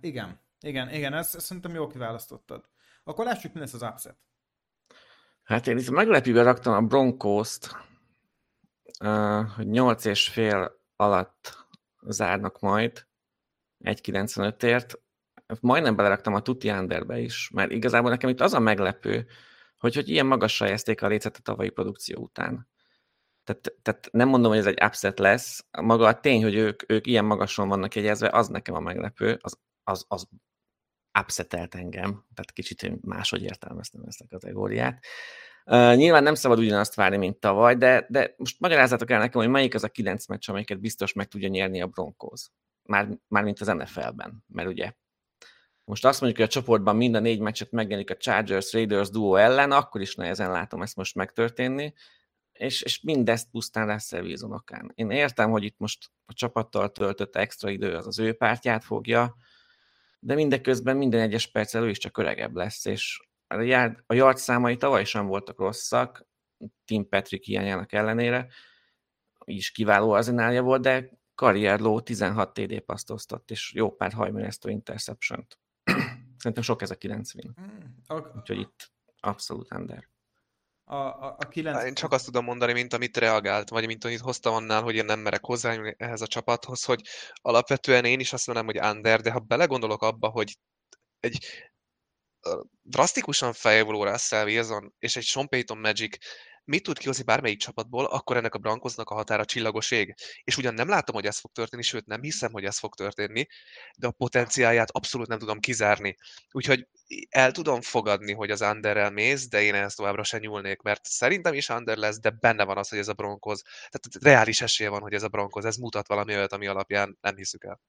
[0.00, 2.68] igen, igen, igen, ezt, ezt szerintem jól kiválasztottad.
[3.04, 4.16] Akkor lássuk, mi lesz az upset.
[5.42, 7.76] Hát én itt meglepőben raktam a Broncos-t,
[9.04, 11.66] uh, hogy 8 és fél alatt
[12.02, 13.06] zárnak majd
[13.84, 15.01] 1.95-ért.
[15.60, 19.26] Majdnem beleraktam a Tuti Underbe is, mert igazából nekem itt az a meglepő,
[19.76, 22.68] hogy, hogy ilyen magasra helyezték a lécet a tavalyi produkció után.
[23.44, 27.06] Tehát, tehát nem mondom, hogy ez egy upset lesz, maga a tény, hogy ők, ők
[27.06, 30.28] ilyen magason vannak jegyezve, az nekem a meglepő, az, az, az
[31.20, 35.04] upsetelt engem, tehát kicsit máshogy értelmeztem ezt a kategóriát.
[35.64, 39.50] Uh, nyilván nem szabad ugyanazt várni, mint tavaly, de, de most magyarázzátok el nekem, hogy
[39.50, 42.48] melyik az a kilenc meccs, amelyiket biztos meg tudja nyerni a Broncos.
[42.82, 44.92] Már, már mint az NFL-ben, mert ugye
[45.84, 49.34] most azt mondjuk, hogy a csoportban mind a négy meccset megjelenik a Chargers Raiders duo
[49.34, 51.94] ellen, akkor is nehezen látom ezt most megtörténni,
[52.52, 54.64] és, és mindezt pusztán lesz Wilson
[54.94, 59.36] Én értem, hogy itt most a csapattal töltött extra idő az az ő pártját fogja,
[60.18, 64.36] de mindeközben minden egyes perc elő is csak öregebb lesz, és a yard, a yard
[64.36, 66.26] számai tavaly sem voltak rosszak,
[66.84, 68.46] Tim Patrick hiányának ellenére,
[69.44, 75.61] is kiváló arzenálja volt, de karrierló 16 TD paszt osztott, és jó pár hajmeresztő interception-t.
[76.38, 77.54] Szerintem sok ez a 90.
[77.56, 78.04] Hmm,
[78.36, 80.10] Úgyhogy itt abszolút under.
[80.84, 81.84] A, a, a 9...
[81.84, 85.04] Én csak azt tudom mondani, mint amit reagált, vagy mint amit hoztam annál, hogy én
[85.04, 87.00] nem merek hozzá ehhez a csapathoz, hogy
[87.34, 90.58] alapvetően én is azt mondom, hogy under, de ha belegondolok abba, hogy
[91.20, 91.46] egy
[92.82, 96.16] drasztikusan fejlődő Russell Wilson és egy Sean Payton Magic
[96.64, 100.14] mit tud kihozni bármelyik csapatból, akkor ennek a Broncosnak a határa csillagos ég.
[100.44, 103.46] És ugyan nem látom, hogy ez fog történni, sőt nem hiszem, hogy ez fog történni,
[103.96, 106.16] de a potenciáját abszolút nem tudom kizárni.
[106.50, 106.88] Úgyhogy
[107.28, 111.54] el tudom fogadni, hogy az Underrel mész, de én ezt továbbra sem nyúlnék, mert szerintem
[111.54, 115.00] is Under lesz, de benne van az, hogy ez a Broncos, tehát reális esélye van,
[115.00, 117.80] hogy ez a Broncos, ez mutat valami olyat, ami alapján nem hiszük el.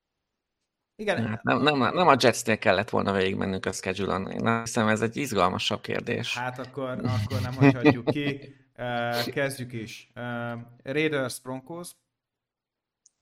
[0.95, 1.27] Igen.
[1.27, 4.31] Hát nem, nem, nem a Jetsnél kellett volna végigmennünk a schedule-on.
[4.31, 6.37] Én hiszem, ez egy izgalmasabb kérdés.
[6.37, 8.55] Hát akkor, akkor nem hagyhatjuk ki.
[8.77, 10.11] Uh, kezdjük is.
[10.15, 11.91] Uh, Raiders Broncos.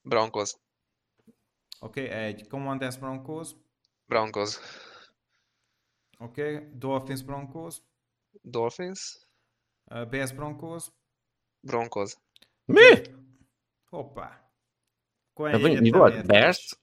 [0.02, 0.56] Broncos.
[1.80, 3.50] Oké, okay, egy Commanders Broncos.
[4.06, 4.58] Broncos.
[6.18, 7.78] Oké, okay, Dolphins Broncos.
[8.42, 9.28] Dolphins.
[9.86, 10.92] Uh, Bears Broncos.
[11.60, 12.16] Broncos.
[12.66, 13.02] Mi?
[13.90, 14.52] Hoppá.
[15.34, 16.26] Akkor mi volt?
[16.26, 16.80] Bears?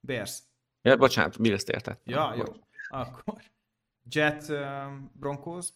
[0.00, 0.42] Bears.
[0.82, 1.98] Ja, bocsánat, mi ezt érted?
[2.04, 2.44] Ja, jó.
[2.88, 3.42] Akkor.
[4.08, 5.68] Jet um, Broncos.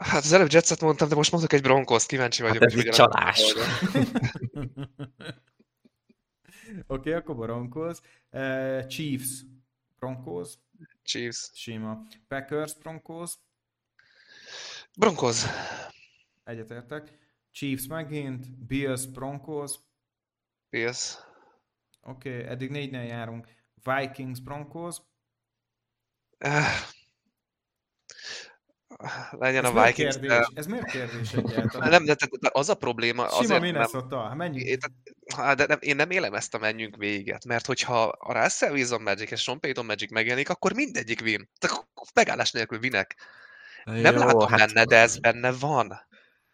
[0.00, 2.62] Hát az előbb Jetset mondtam, de most mondok egy Broncos, kíváncsi vagyok.
[2.62, 3.40] Hát ez egy csalás.
[6.86, 7.98] Oké, okay, akkor Broncos.
[8.30, 9.44] Uh, Chiefs
[9.98, 10.52] Broncos.
[11.02, 11.50] Chiefs.
[11.54, 12.06] Sima.
[12.28, 13.32] Packers Broncos.
[14.98, 15.44] Broncos.
[16.44, 17.18] Egyetértek.
[17.50, 18.58] Chiefs megint.
[18.66, 19.72] Bills Broncos.
[20.70, 21.16] Bills.
[22.00, 23.48] Oké, okay, eddig négynél járunk.
[23.82, 24.96] Vikings, Broncos.
[29.30, 30.18] Legyen ez a Vikings.
[30.18, 30.30] Kérdés?
[30.30, 30.48] De...
[30.54, 31.90] Ez miért kérdés egyáltalán?
[31.90, 33.28] Nem, de, de, de az a probléma...
[33.28, 34.80] Sima azért, Minnesota, nem, menjünk.
[35.36, 39.02] De, de nem, én nem élem ezt a menjünk véget, mert hogyha a Russell Wilson
[39.02, 41.50] Magic és Sean Payton Magic megjelenik, akkor mindegyik win.
[41.58, 43.16] Tehát megállás nélkül vinek.
[43.84, 44.58] Nem Jó, látom hát...
[44.58, 46.06] benne, de ez benne van.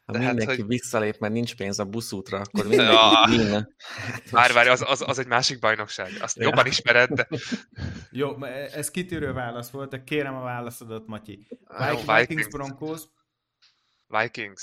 [0.05, 0.71] Ha Tehát, mindenki hogy...
[0.71, 3.69] visszalép, mert nincs pénz a buszútra, akkor mindenki ja.
[4.31, 6.11] Várj, várj, az, az, az egy másik bajnokság.
[6.21, 6.43] Azt ja.
[6.43, 7.29] jobban ismered, de...
[8.11, 11.47] Jó, ez kitűrő válasz volt, de kérem a válaszodat, Matyi.
[11.79, 13.03] Vikings, Vikings, Vikings Broncos.
[14.07, 14.63] Vikings.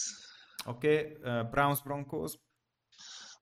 [0.66, 1.40] Oké, okay.
[1.40, 2.34] uh, Browns Broncos.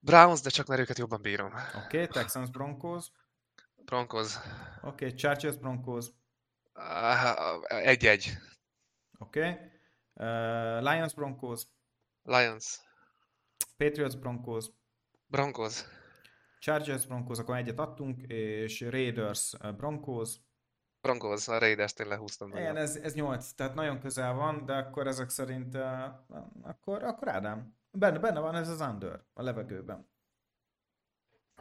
[0.00, 1.52] Browns, de csak mert őket jobban bírom.
[1.84, 2.06] Oké, okay.
[2.06, 3.04] Texans Broncos.
[3.84, 4.36] Broncos.
[4.82, 5.14] Oké, okay.
[5.14, 6.06] Chargers Broncos.
[6.74, 8.32] Uh, egy-egy.
[9.18, 9.40] Oké.
[9.40, 9.52] Okay.
[10.14, 11.62] Uh, Lions Broncos.
[12.26, 12.80] Lions.
[13.76, 14.66] Patriots, Broncos.
[15.26, 15.84] Broncos.
[16.58, 20.34] Chargers, Broncos, akkor egyet adtunk, és Raiders, eh, Broncos.
[21.00, 22.50] Broncos, a Raiders-t én lehúztam.
[22.50, 26.04] Igen, ez, ez 8, tehát nagyon közel van, de akkor ezek szerint, uh,
[26.62, 30.08] akkor, akkor Ádám, benne, benne van ez az under a levegőben.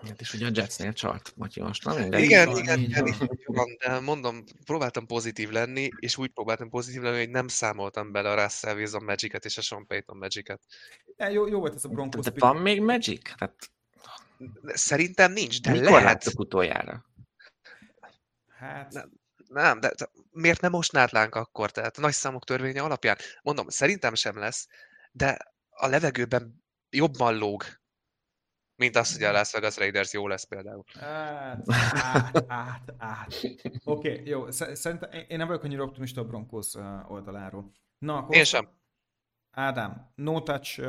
[0.07, 2.09] Hát és ugye a Jetsnél csalt, Matyi most, nem?
[2.09, 7.01] De igen, van, igen, igen, van, de mondom, próbáltam pozitív lenni, és úgy próbáltam pozitív
[7.01, 10.61] lenni, hogy nem számoltam bele a Russell Wilson Magic-et és a Sean Payton Magic-et.
[11.17, 12.25] Ja, jó, jó volt ez a Broncos.
[12.25, 13.29] De, de van még Magic?
[13.37, 13.71] Hát...
[14.65, 16.33] Szerintem nincs, de Mikor lehet.
[16.35, 17.05] utoljára?
[18.57, 18.93] Hát...
[18.93, 19.11] Nem,
[19.47, 19.91] nem, de
[20.31, 21.71] miért nem most nátlánk akkor?
[21.71, 23.17] Tehát a nagy számok törvénye alapján.
[23.41, 24.67] Mondom, szerintem sem lesz,
[25.11, 25.37] de
[25.69, 27.63] a levegőben jobban lóg,
[28.75, 30.83] mint az, hogy a Las Vegas Raiders jó lesz például.
[30.99, 31.65] Át,
[32.47, 33.33] át, át.
[33.83, 34.51] Oké, okay, jó.
[34.51, 36.73] Szerintem én nem vagyok annyira optimista a Broncos
[37.07, 37.71] oldaláról.
[37.97, 38.67] Na, akkor én sem.
[39.51, 40.85] Ádám, no touch uh,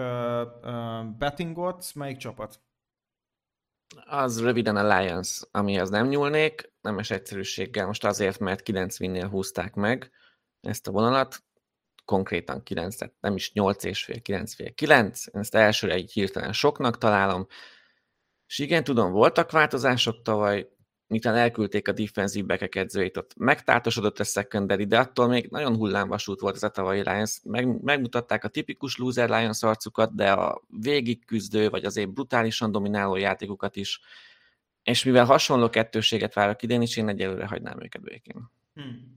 [0.62, 2.60] uh, bettingot, melyik csapat?
[4.04, 9.74] Az röviden a Lions, amihez nem nyúlnék, nemes egyszerűséggel, most azért, mert 9 vinnél húzták
[9.74, 10.10] meg
[10.60, 11.44] ezt a vonalat,
[12.04, 16.12] konkrétan 9, tehát nem is 8 és fél, 9 fél, 9, én ezt elsőre egy
[16.12, 17.46] hirtelen soknak találom,
[18.46, 20.68] és igen, tudom, voltak változások tavaly,
[21.06, 26.40] miután elküldték a defensív back edzőjét, ott megtátosodott a secondary, de attól még nagyon hullámvasút
[26.40, 27.40] volt ez a tavalyi Lions.
[27.44, 33.76] Meg, megmutatták a tipikus loser Lions arcukat, de a végigküzdő, vagy azért brutálisan domináló játékukat
[33.76, 34.00] is.
[34.82, 38.50] És mivel hasonló kettőséget várok idén is, én egyelőre hagynám őket békén.
[38.74, 39.16] Hmm.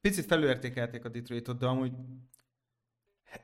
[0.00, 1.92] Picit felülértékelték a Detroitot, de amúgy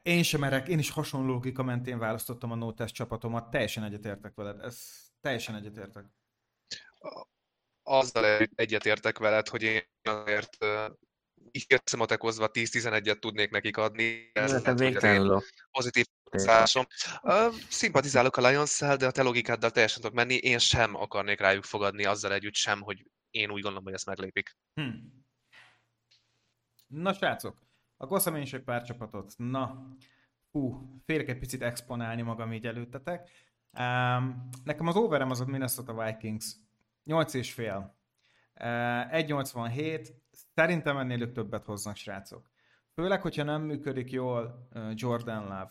[0.03, 4.61] én sem merek, én is hasonló logika mentén választottam a Nótest csapatomat, teljesen egyetértek veled,
[4.61, 4.79] ez
[5.20, 6.05] teljesen egyetértek.
[7.83, 8.24] Azzal
[8.55, 10.57] egyetértek veled, hogy én azért
[11.50, 14.31] így összematekozva 10-11-et tudnék nekik adni.
[14.33, 16.05] Ez hát végtelenül pozitív.
[17.22, 20.35] Uh, szimpatizálok a lions de a te logikáddal teljesen tudok menni.
[20.35, 24.57] Én sem akarnék rájuk fogadni azzal együtt sem, hogy én úgy gondolom, hogy ezt meglépik.
[24.74, 25.24] Hmm.
[26.87, 27.62] Na srácok,
[28.01, 29.35] akkor személy is egy pár csapatot.
[29.37, 29.87] Na,
[30.51, 33.31] hú, félek egy picit exponálni magam így előttetek.
[33.79, 36.57] Um, nekem az overem az a Minnesota Vikings.
[37.05, 37.95] 8 és fél.
[38.55, 40.09] Uh, 1,87.
[40.55, 42.51] Szerintem ennél ők többet hoznak, srácok.
[42.95, 45.71] Főleg, hogyha nem működik jól uh, Jordan Love.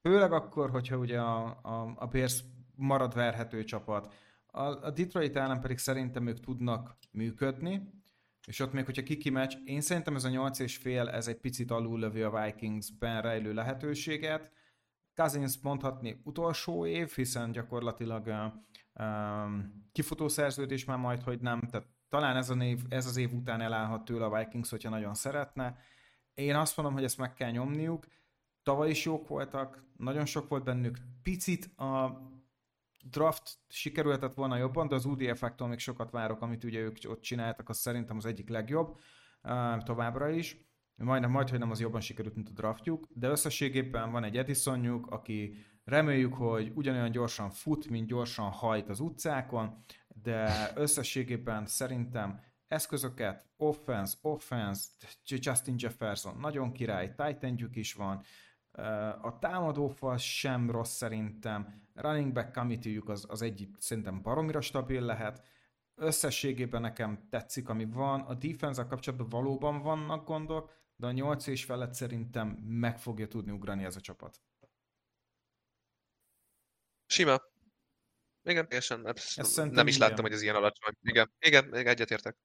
[0.00, 4.14] Főleg akkor, hogyha ugye a, a, a Bears marad verhető csapat.
[4.46, 8.02] A, a Detroit ellen pedig szerintem ők tudnak működni,
[8.46, 11.36] és ott még, hogyha kiki meccs, én szerintem ez a 8 és fél, ez egy
[11.36, 14.52] picit lövi a Vikings-ben rejlő lehetőséget.
[15.14, 18.52] Cousins mondhatni utolsó év, hiszen gyakorlatilag
[19.00, 23.32] um, kifutó szerződés már majd, hogy nem, tehát talán ez, a név, ez az év
[23.32, 25.78] után elállhat tőle a Vikings, hogyha nagyon szeretne.
[26.34, 28.06] Én azt mondom, hogy ezt meg kell nyomniuk.
[28.62, 30.98] Tavaly is jók voltak, nagyon sok volt bennük.
[31.22, 32.20] Picit a
[33.10, 37.20] draft sikerülhetett volna jobban, de az UD effektől még sokat várok, amit ugye ők ott
[37.20, 38.98] csináltak, az szerintem az egyik legjobb
[39.42, 40.56] uh, továbbra is.
[40.96, 45.06] Majdnem majd, hogy nem az jobban sikerült, mint a draftjuk, de összességében van egy Edisonjuk,
[45.06, 53.46] aki reméljük, hogy ugyanolyan gyorsan fut, mint gyorsan hajt az utcákon, de összességében szerintem eszközöket,
[53.56, 54.88] offense, offense,
[55.24, 58.22] Justin Jefferson, nagyon király, titan is van,
[59.20, 65.42] a támadófal sem rossz szerintem, running back committee az, az egyik szerintem baromira stabil lehet,
[65.94, 71.64] összességében nekem tetszik, ami van, a defense kapcsolatban valóban vannak gondok, de a 8 és
[71.64, 74.42] felett szerintem meg fogja tudni ugrani ez a csapat.
[77.06, 77.42] Sima.
[78.42, 79.00] Igen, teljesen.
[79.54, 80.94] Nem, nem is láttam, hogy ez ilyen alacsony.
[81.02, 82.36] Igen, igen, még egyetértek.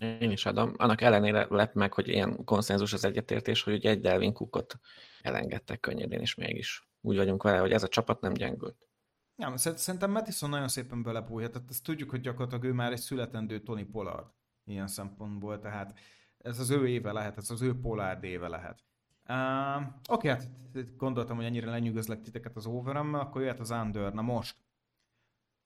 [0.00, 0.72] Én is adom.
[0.76, 4.78] Annak ellenére lep meg, hogy ilyen konszenzus az egyetértés, hogy ugye egy Delvin Cookot
[5.22, 8.88] elengedtek könnyedén, és mégis úgy vagyunk vele, hogy ez a csapat nem gyengült.
[9.34, 11.52] Nem, szerintem Mattison nagyon szépen belebújhat.
[11.52, 14.26] Tehát ezt tudjuk, hogy gyakorlatilag ő már egy születendő Tony Pollard
[14.64, 15.98] ilyen szempontból, tehát
[16.38, 18.84] ez az ő éve lehet, ez az ő Pollard éve lehet.
[19.28, 19.76] Uh,
[20.08, 24.12] Oké, okay, hát gondoltam, hogy ennyire lenyűgözlek titeket az overem akkor jöhet az under.
[24.12, 24.56] Na most.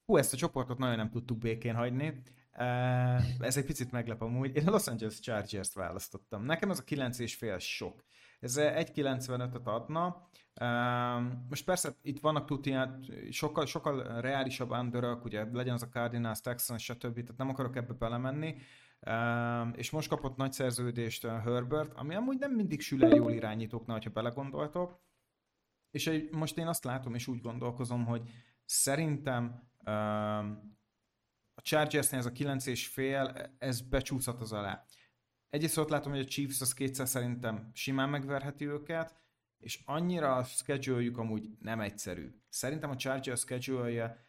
[0.07, 2.23] Hú, ezt a csoportot nagyon nem tudtuk békén hagyni.
[3.39, 4.57] Ez egy picit meglep amúgy.
[4.57, 6.45] Én a Los Angeles Chargers-t választottam.
[6.45, 8.05] Nekem az a 9 és fél sok.
[8.41, 10.29] Ez 1.95-öt adna.
[11.49, 12.75] Most persze itt vannak tuti,
[13.31, 17.15] sokkal, sokkal reálisabb underök, ugye legyen az a Cardinals, Texans, stb.
[17.15, 18.57] Tehát nem akarok ebbe belemenni.
[19.75, 24.11] És most kapott nagy szerződést Herbert, ami amúgy nem mindig sül el jól irányítóknál, ha
[24.11, 25.01] belegondoltok.
[25.91, 28.29] És most én azt látom, és úgy gondolkozom, hogy
[28.65, 29.71] szerintem
[31.59, 34.85] a Chargersnél ez a 9 és fél, ez becsúszhat az alá.
[35.51, 39.15] Egyrészt ott látom, hogy a Chiefs az kétszer szerintem simán megverheti őket,
[39.59, 42.35] és annyira a schedule amúgy nem egyszerű.
[42.49, 44.27] Szerintem a Chargers schedule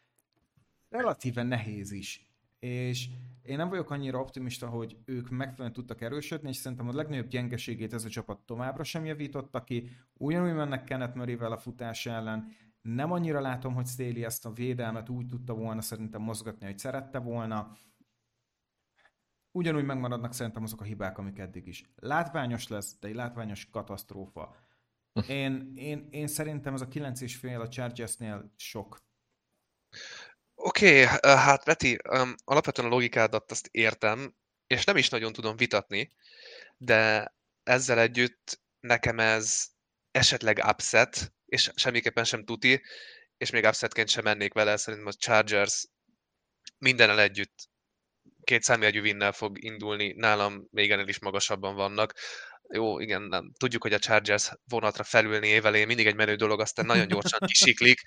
[0.90, 2.34] relatíven nehéz is.
[2.60, 3.10] És
[3.42, 7.94] én nem vagyok annyira optimista, hogy ők megfelelően tudtak erősödni, és szerintem a legnagyobb gyengeségét
[7.94, 9.90] ez a csapat továbbra sem javította ki.
[10.14, 12.52] Ugyanúgy mennek Kenneth murray a futás ellen.
[12.94, 17.20] Nem annyira látom, hogy Staley ezt a védelmet úgy tudta volna szerintem mozgatni, hogy szerette
[17.20, 17.78] volna
[19.52, 21.84] ugyanúgy megmaradnak szerintem azok a hibák, amik eddig is.
[21.96, 24.56] Látványos lesz, de egy látványos katasztrófa.
[25.28, 28.98] Én, én, én szerintem ez a 9 és fél a Chargersnél sok.
[30.56, 34.36] Oké, okay, hát Veti, um, alapvetően a logikádat azt értem,
[34.68, 36.14] és nem is nagyon tudom vitatni,
[36.78, 37.34] de
[37.64, 39.68] ezzel együtt nekem ez
[40.12, 42.82] esetleg upset, és semmiképpen sem tuti,
[43.38, 45.88] és még upsetként sem mennék vele, szerintem a Chargers
[46.78, 47.70] mindennel együtt
[48.43, 52.14] két számjegyű vinnel fog indulni, nálam még ennél is magasabban vannak.
[52.74, 53.52] Jó, igen, nem.
[53.58, 58.02] tudjuk, hogy a Chargers vonatra felülni évelén mindig egy menő dolog, aztán nagyon gyorsan kisiklik,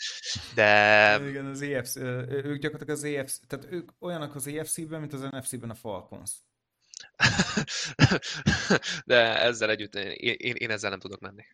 [0.55, 1.19] de...
[1.29, 5.71] Igen, az EFC, ők gyakorlatilag az EFC, tehát ők olyanok az EFC-ben, mint az NFC-ben
[5.71, 6.31] a Falcons.
[9.05, 11.45] de ezzel együtt én, én, én ezzel nem tudok menni.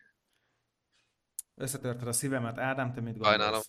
[1.59, 2.57] Összetörted a szívemet.
[2.57, 3.37] Ádám, te mit gondolsz?
[3.37, 3.61] Sajnálom.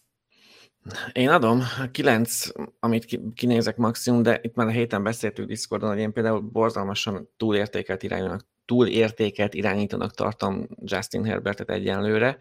[1.13, 2.47] Én adom, kilenc,
[2.79, 8.03] amit kinézek maximum, de itt már a héten beszéltünk Discordon, hogy én például borzalmasan túlértékelt
[8.03, 12.37] irányítanak, túlértékelt irányítanak tartom Justin Herbertet egyenlőre,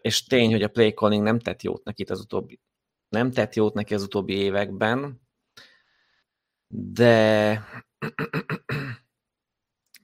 [0.00, 2.60] és tény, hogy a play calling nem tett jót neki az utóbbi,
[3.08, 5.20] nem tett jót neki az utóbbi években,
[6.68, 7.64] de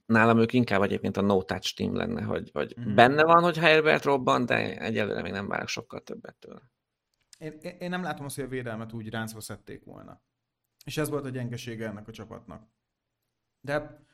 [0.05, 2.95] nálam ők inkább egyébként a no touch team lenne, hogy, hogy mm.
[2.95, 6.61] benne van, hogy Herbert robban, de egyelőre még nem várok sokkal többet tőle.
[7.37, 10.21] Én, én nem látom azt, hogy a védelmet úgy ráncba szedték volna.
[10.85, 12.67] És ez volt a gyengesége ennek a csapatnak.
[13.61, 14.05] De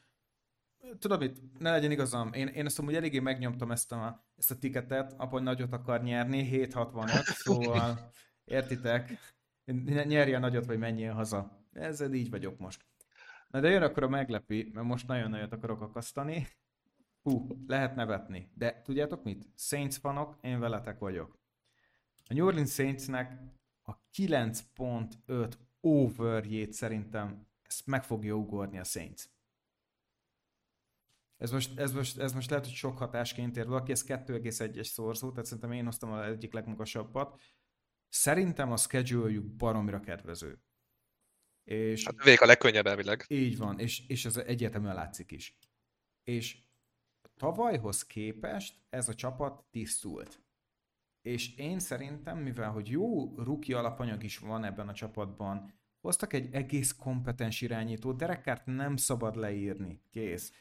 [1.00, 4.58] tudod mit, ne legyen igazam, én, én ezt amúgy eléggé megnyomtam ezt a, ezt a
[4.58, 8.12] tiketet, apa nagyot akar nyerni, 765, szóval
[8.44, 9.18] értitek,
[10.06, 11.66] nyerje nagyot, vagy menjél haza.
[11.72, 12.86] Ezzel így vagyok most.
[13.52, 16.48] Na de jön akkor a meglepi, mert most nagyon nagyot akarok akasztani.
[17.22, 18.52] Hú, lehet nevetni.
[18.54, 19.46] De tudjátok mit?
[19.56, 21.40] Saints fanok, én veletek vagyok.
[22.28, 23.42] A New Orleans Saintsnek
[23.82, 29.30] a 9.5 overjét szerintem ezt meg fogja ugorni a Saints.
[31.38, 35.30] Ez most, ez, most, ez most lehet, hogy sok hatásként ér valaki, ez 2,1-es szorzó,
[35.30, 37.42] tehát szerintem én hoztam az egyik legmagasabbat.
[38.10, 40.62] Szerintem a schedule baromira kedvező.
[41.64, 43.26] És hát vég a legkönnyebb elvileg.
[43.28, 45.58] Így van, és, és ez egyértelműen látszik is.
[46.24, 46.58] És
[47.38, 50.42] tavalyhoz képest ez a csapat tisztult.
[51.22, 56.54] És én szerintem, mivel hogy jó ruki alapanyag is van ebben a csapatban, hoztak egy
[56.54, 60.54] egész kompetens irányító, Derekárt nem szabad leírni, kész.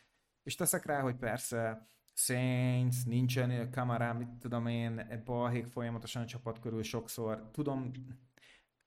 [0.42, 6.59] És teszek rá, hogy persze Saints, nincsen kamerám, mit tudom én, balhék folyamatosan a csapat
[6.59, 7.90] körül sokszor, tudom,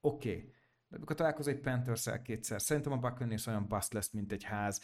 [0.01, 0.29] oké.
[0.29, 0.51] Okay.
[0.93, 4.81] De amikor találkozol egy panthers kétszer, szerintem a Buccaneers olyan bust lesz, mint egy ház.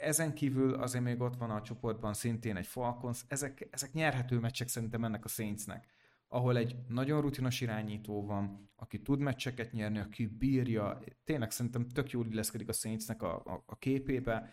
[0.00, 4.68] Ezen kívül azért még ott van a csoportban szintén egy Falcons, ezek, ezek nyerhető meccsek
[4.68, 5.86] szerintem ennek a Saintsnek
[6.28, 12.10] ahol egy nagyon rutinos irányító van, aki tud meccseket nyerni, aki bírja, tényleg szerintem tök
[12.10, 14.50] jól illeszkedik a Saintsnek a, a, a képébe,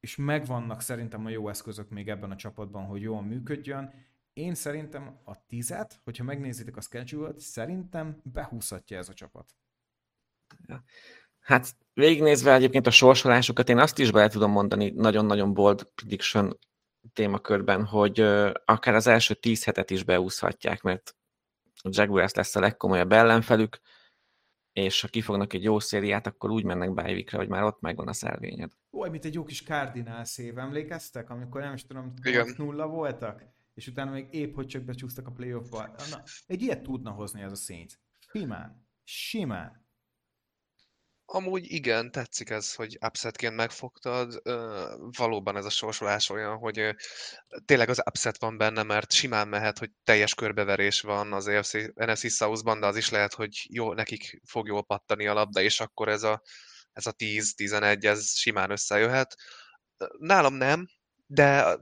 [0.00, 3.92] és megvannak szerintem a jó eszközök még ebben a csapatban, hogy jól működjön.
[4.36, 9.54] Én szerintem a tizet, hogyha megnézitek a schedule szerintem behúzhatja ez a csapat.
[11.40, 16.58] Hát végignézve egyébként a sorsolásokat, én azt is bele tudom mondani, nagyon-nagyon bold prediction
[17.12, 18.20] témakörben, hogy
[18.64, 21.16] akár az első tíz hetet is beúszhatják, mert
[21.82, 23.80] a Jaguars lesz a legkomolyabb ellenfelük,
[24.72, 28.12] és ha kifognak egy jó szériát, akkor úgy mennek bájvikre, hogy már ott megvan a
[28.12, 28.72] szelvényed.
[28.92, 31.30] Ó, mint egy jó kis Cardinals év, emlékeztek?
[31.30, 32.14] Amikor nem is tudom,
[32.56, 33.54] nulla voltak?
[33.76, 35.94] És utána még épp hogy csak becsúsztak a playoffba.
[36.10, 37.94] Na, egy ilyet tudna hozni ez a Saints.
[38.30, 38.88] Simán.
[39.04, 39.84] Simán.
[41.24, 44.42] Amúgy igen, tetszik ez, hogy upsetként megfogtad.
[45.16, 46.94] Valóban ez a sorsolás olyan, hogy
[47.64, 52.32] tényleg az upset van benne, mert simán mehet, hogy teljes körbeverés van az EFC, NFC
[52.32, 56.08] South-ban, de az is lehet, hogy jó, nekik fog jól pattani a labda, és akkor
[56.08, 56.42] ez a,
[56.92, 59.36] ez a 10-11, ez simán összejöhet.
[60.18, 60.88] Nálam nem,
[61.26, 61.78] de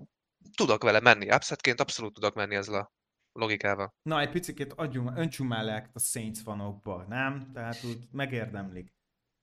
[0.56, 1.34] tudok vele menni.
[1.34, 2.92] Upsetként abszolút tudok menni ezzel a
[3.32, 3.94] logikával.
[4.02, 7.50] Na, egy picit adjunk, öntsünk már le a Saints fanokba, nem?
[7.52, 8.94] Tehát úgy megérdemlik.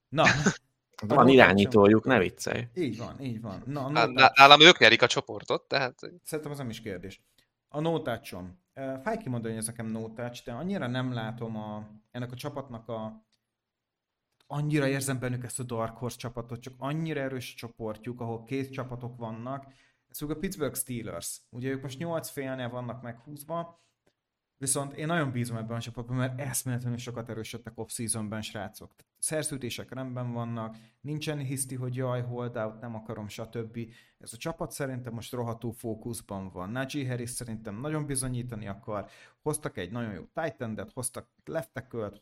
[0.08, 0.24] Na.
[1.06, 2.68] Van irányítójuk, ne viccelj.
[2.74, 3.62] Így van, így van.
[3.66, 3.88] Na,
[4.34, 5.98] Nálam ők nyerik a csoportot, tehát...
[6.24, 7.22] Szerintem az nem is kérdés.
[7.68, 8.60] A nótácsom.
[9.02, 13.24] Fáj kimondani, hogy ez nekem nótács, de annyira nem látom a, ennek a csapatnak a
[14.52, 19.16] annyira érzem bennük ezt a Dark Horse csapatot, csak annyira erős csoportjuk, ahol két csapatok
[19.16, 19.66] vannak.
[20.12, 21.40] Ez a Pittsburgh Steelers.
[21.50, 23.82] Ugye ők most 8 félnél vannak meghúzva,
[24.62, 28.94] Viszont én nagyon bízom ebben a csapatban, mert eszméletlenül sokat erősödtek off-seasonben, srácok.
[29.18, 33.78] Szerződések rendben vannak, nincsen hiszti, hogy jaj, hold out, nem akarom, stb.
[34.18, 36.70] Ez a csapat szerintem most roható fókuszban van.
[36.70, 39.08] Najee Harris szerintem nagyon bizonyítani akar.
[39.40, 42.12] Hoztak egy nagyon jó tight hoztak left tackle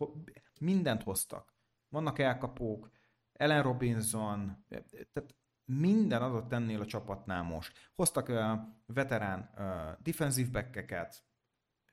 [0.60, 1.54] mindent hoztak.
[1.88, 2.90] Vannak elkapók,
[3.32, 4.64] Ellen Robinson,
[5.12, 5.34] tehát
[5.78, 7.90] minden adott ennél a csapatnál most.
[7.94, 11.24] Hoztak uh, veterán uh, defensive backeket,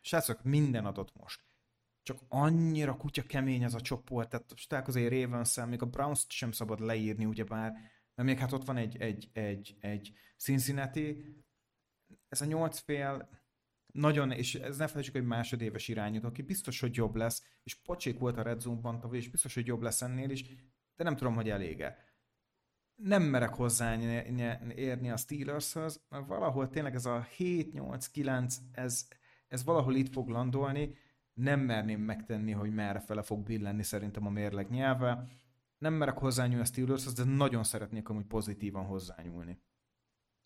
[0.01, 1.45] Srácok, minden adott most.
[2.03, 6.80] Csak annyira kutya kemény ez a csoport, tehát találkozó ravens még a browns sem szabad
[6.80, 7.71] leírni, ugyebár,
[8.15, 11.36] mert még hát ott van egy, egy, egy, egy Cincinnati,
[12.28, 13.30] ez a nyolc fél
[13.93, 18.19] nagyon, és ez ne felejtsük, hogy másodéves irányító, aki biztos, hogy jobb lesz, és pocsék
[18.19, 20.43] volt a Red Zone-ban tavaly, és biztos, hogy jobb lesz ennél is,
[20.95, 22.07] de nem tudom, hogy elége.
[22.97, 23.95] Nem merek hozzá
[24.75, 29.07] érni a Steelershez, mert valahol tényleg ez a 7-8-9, ez,
[29.47, 30.97] ez valahol itt fog landolni,
[31.33, 35.23] nem merném megtenni, hogy merre fele fog billenni szerintem a mérleg nyelve.
[35.77, 39.61] Nem merek hozzányúlni a Steelers, de nagyon szeretnék amúgy pozitívan hozzányúlni.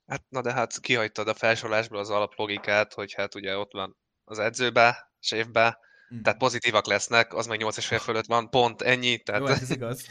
[0.06, 4.40] Hát, na de hát kihagytad a felsorolásból az alaplogikát, hogy hát ugye ott van az
[4.40, 5.80] edzőbe, séfbe,
[6.16, 6.22] mm.
[6.22, 9.18] tehát pozitívak lesznek, az meg 8 és fél fölött van, pont ennyi.
[9.18, 9.42] Tehát...
[9.42, 10.06] Jó, hát ez igaz.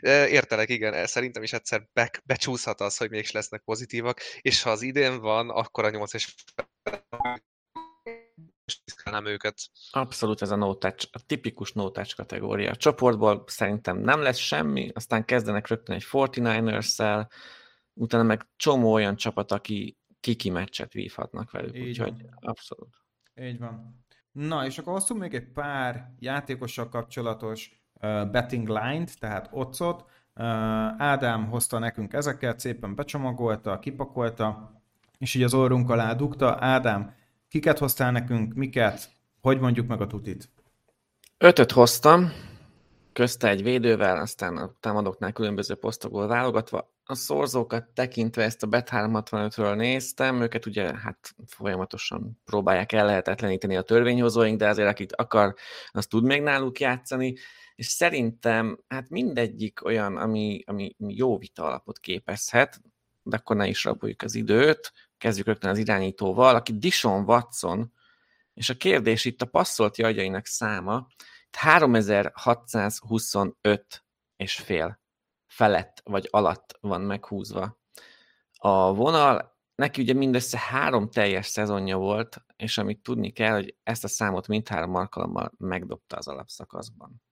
[0.00, 4.82] Értelek, igen, szerintem is egyszer be, becsúszhat az, hogy mégis lesznek pozitívak, és ha az
[4.82, 6.34] idén van, akkor a 8 és
[9.10, 9.54] nem őket.
[9.90, 12.70] Abszolút ez a no touch, a tipikus no touch kategória.
[12.70, 17.28] A csoportból szerintem nem lesz semmi, aztán kezdenek rögtön egy 49ers-szel,
[17.92, 22.38] utána meg csomó olyan csapat, aki kiki meccset vívhatnak velük, Így úgyhogy van.
[22.40, 22.96] abszolút.
[23.40, 24.04] Így van.
[24.32, 27.85] Na, és akkor hoztunk még egy pár játékossal kapcsolatos
[28.30, 30.04] betting line-t, tehát otcot.
[30.98, 34.80] Ádám hozta nekünk ezeket, szépen becsomagolta, kipakolta,
[35.18, 36.56] és így az orrunk alá dugta.
[36.60, 37.14] Ádám,
[37.48, 39.10] Kiket hoztál nekünk, miket?
[39.40, 40.48] Hogy mondjuk meg a tutit?
[41.38, 42.32] Ötöt hoztam,
[43.12, 46.94] közte egy védővel, aztán a támadóknál különböző posztokból válogatva.
[47.04, 53.76] A szorzókat tekintve ezt a Bet 365-ről néztem, őket ugye hát folyamatosan próbálják el lehetetleníteni
[53.76, 55.54] a törvényhozóink, de azért akit akar,
[55.90, 57.34] az tud még náluk játszani,
[57.76, 62.80] és szerintem hát mindegyik olyan, ami, ami jó vita alapot képezhet,
[63.22, 67.92] de akkor ne is raboljuk az időt, kezdjük rögtön az irányítóval, aki Dishon Watson,
[68.54, 71.06] és a kérdés itt a passzolt jajjainak száma,
[71.50, 74.04] 3625
[74.36, 75.00] és fél
[75.46, 77.78] felett vagy alatt van meghúzva.
[78.52, 84.04] A vonal, neki ugye mindössze három teljes szezonja volt, és amit tudni kell, hogy ezt
[84.04, 87.25] a számot mindhárom alkalommal megdobta az alapszakaszban.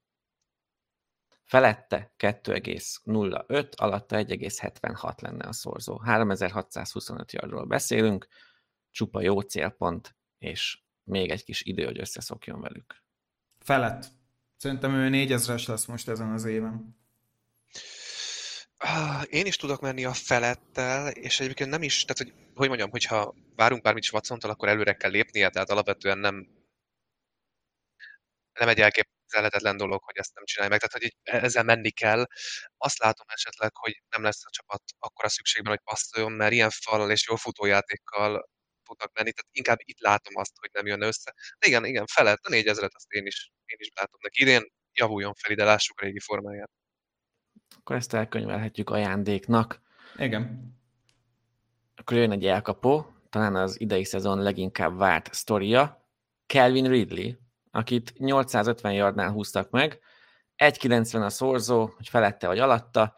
[1.54, 5.96] Felette 2,05, alatta 1,76 lenne a szorzó.
[5.98, 8.26] 3625 yardról beszélünk,
[8.90, 13.02] csupa jó célpont, és még egy kis idő, hogy összeszokjon velük.
[13.58, 14.06] Felett.
[14.56, 16.96] Szerintem ő 4000-es lesz most ezen az éven.
[19.28, 23.34] Én is tudok menni a felettel, és egyébként nem is, tehát hogy, hogy mondjam, hogyha
[23.56, 26.48] várunk bármit is Watson-tól, akkor előre kell lépnie, tehát alapvetően nem
[28.58, 32.26] nem egy elkép, elképzelhetetlen dolog, hogy ezt nem csinálja meg, tehát hogy ezzel menni kell.
[32.76, 37.10] Azt látom esetleg, hogy nem lesz a csapat akkora szükségben, hogy passzoljon, mert ilyen fallal
[37.10, 38.48] és jó futójátékkal
[38.82, 41.34] tudnak menni, tehát inkább itt látom azt, hogy nem jön össze.
[41.58, 44.42] De igen, igen, felett, a 4000-et azt én is, én is látom neki.
[44.42, 46.70] Idén javuljon fel ide, lássuk a régi formáját.
[47.78, 49.80] Akkor ezt elkönyvelhetjük ajándéknak.
[50.16, 50.72] Igen.
[51.96, 56.04] Akkor jön egy elkapó, talán az idei szezon leginkább várt sztoria,
[56.46, 57.43] Calvin Ridley,
[57.74, 60.00] akit 850 yardnál húztak meg,
[60.56, 63.16] 1,90 a szorzó, hogy felette vagy alatta,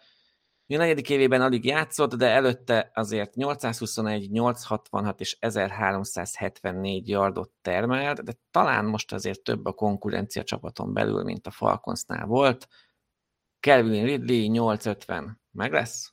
[0.68, 8.32] A negyedik évében alig játszott, de előtte azért 821, 866 és 1374 yardot termelt, de
[8.50, 12.68] talán most azért több a konkurencia csapaton belül, mint a Falconsnál volt.
[13.60, 15.40] Kelvin Ridley 850.
[15.50, 16.12] Meg lesz?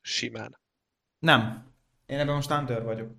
[0.00, 0.58] Simán.
[1.18, 1.72] Nem.
[2.06, 3.10] Én ebben most under vagyok.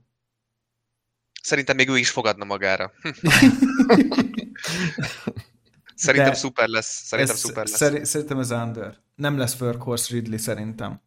[1.41, 2.91] Szerintem még ő is fogadna magára.
[5.95, 7.05] Szerintem De szuper lesz.
[7.05, 8.07] Szerintem ez, szuper lesz.
[8.07, 8.97] szerintem ez under.
[9.15, 11.01] Nem lesz workhorse Ridley szerintem.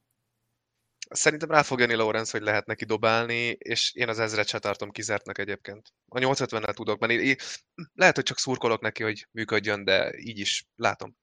[1.11, 4.91] Szerintem rá fog jönni Lawrence, hogy lehet neki dobálni, és én az ezret se tartom
[4.91, 5.93] kizártnak egyébként.
[6.09, 7.37] A 850-nel tudok menni.
[7.95, 11.17] Lehet, hogy csak szurkolok neki, hogy működjön, de így is látom.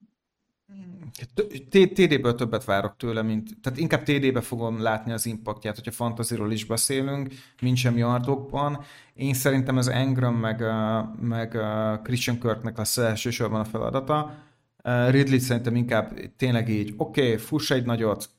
[1.70, 6.64] TD-ből többet várok tőle, mint, tehát inkább TD-be fogom látni az impaktját, hogyha fantaziról is
[6.64, 8.84] beszélünk, mint sem yardokban.
[9.14, 10.64] Én szerintem az Engram meg,
[11.20, 11.58] meg
[12.02, 14.34] Christian Kirknek lesz elsősorban a feladata.
[15.08, 18.30] Ridley szerintem inkább tényleg így, oké, okay, fuss egy nagyot,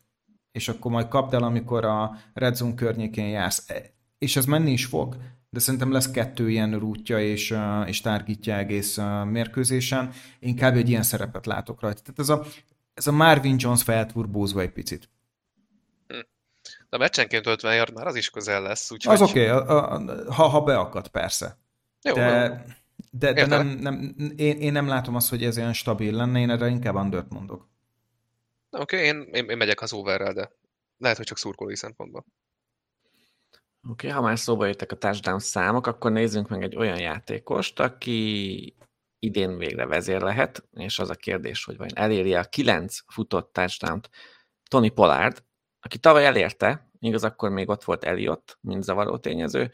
[0.51, 3.69] és akkor majd kapd el, amikor a Red Zone környékén jársz.
[3.69, 5.17] E, és ez menni is fog
[5.49, 10.11] de szerintem lesz kettő ilyen rútja és, és tárgítja egész mérkőzésen.
[10.39, 12.01] Inkább egy ilyen szerepet látok rajta.
[12.01, 12.45] Tehát ez a,
[12.93, 15.09] ez a Marvin Jones felturbózva egy picit.
[16.89, 18.91] De meccsenként 50 yard már az is közel lesz.
[18.91, 19.13] Úgyhogy...
[19.13, 21.57] Az oké, okay, ha, ha beakad, persze.
[22.01, 22.65] Jó, de,
[23.11, 26.49] de, de nem, nem, én, én nem látom azt, hogy ez olyan stabil lenne, én
[26.49, 27.67] erre inkább undert mondok.
[28.69, 30.51] Oké, okay, én, én, én megyek az overrel, de
[30.97, 32.25] lehet, hogy csak szurkolói szempontból.
[33.87, 37.79] Oké, okay, ha már szóba jöttek a touchdown számok, akkor nézzünk meg egy olyan játékost,
[37.79, 38.75] aki
[39.19, 44.01] idén végre vezér lehet, és az a kérdés, hogy vajon eléri a kilenc futott touchdown
[44.69, 45.43] Tony Pollard,
[45.79, 49.71] aki tavaly elérte, igaz, akkor még ott volt Eliott, mint zavaró tényező.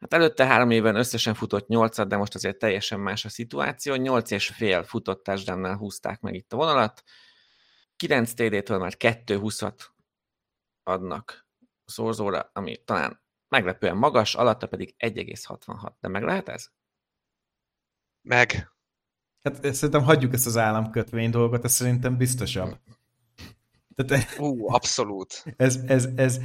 [0.00, 3.94] Hát előtte három éven összesen futott nyolcat, de most azért teljesen más a szituáció.
[3.94, 7.02] Nyolc és fél futott touchdown húzták meg itt a vonalat.
[7.96, 9.60] 9 TD-től már 2 20
[10.82, 11.46] adnak
[11.84, 13.23] szorzóra, ami talán
[13.54, 15.92] meglepően magas, alatta pedig 1,66.
[16.00, 16.68] De meg lehet ez?
[18.22, 18.72] Meg.
[19.42, 22.78] Hát szerintem hagyjuk ezt az államkötvény dolgot, ez szerintem biztosabb.
[23.94, 25.44] Tehát, Ú, abszolút.
[25.56, 26.40] Ez, ez, ez,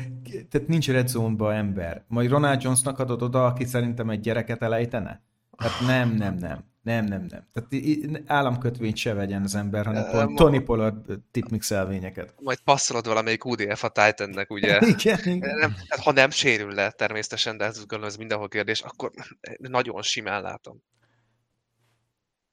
[0.49, 2.05] tehát nincs red zone ember.
[2.07, 5.23] Majd Ronald Jonesnak adod oda, aki szerintem egy gyereket elejtene?
[5.57, 6.68] Hát nem, nem, nem.
[6.81, 7.47] Nem, nem, nem.
[7.53, 12.33] Tehát államkötvényt se vegyen az ember, hanem uh, Tony Pollard tipmixelvényeket.
[12.41, 14.79] Majd passzolod valamelyik UDF a Titannek, ugye?
[14.97, 15.57] igen, igen.
[15.57, 19.11] Nem, hát, ha nem sérül le természetesen, de ez gondolom ez mindenhol kérdés, akkor
[19.57, 20.81] nagyon simán látom.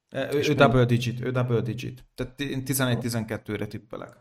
[0.09, 2.05] Ő, ő double digit, ő double digit.
[2.15, 4.13] Tehát én 11-12-re tippelek.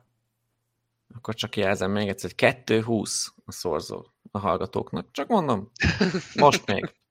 [1.15, 5.07] Akkor csak jelzem még egyszer, hogy 2-20 a szorzó a hallgatóknak.
[5.11, 5.71] Csak mondom,
[6.35, 6.93] most még.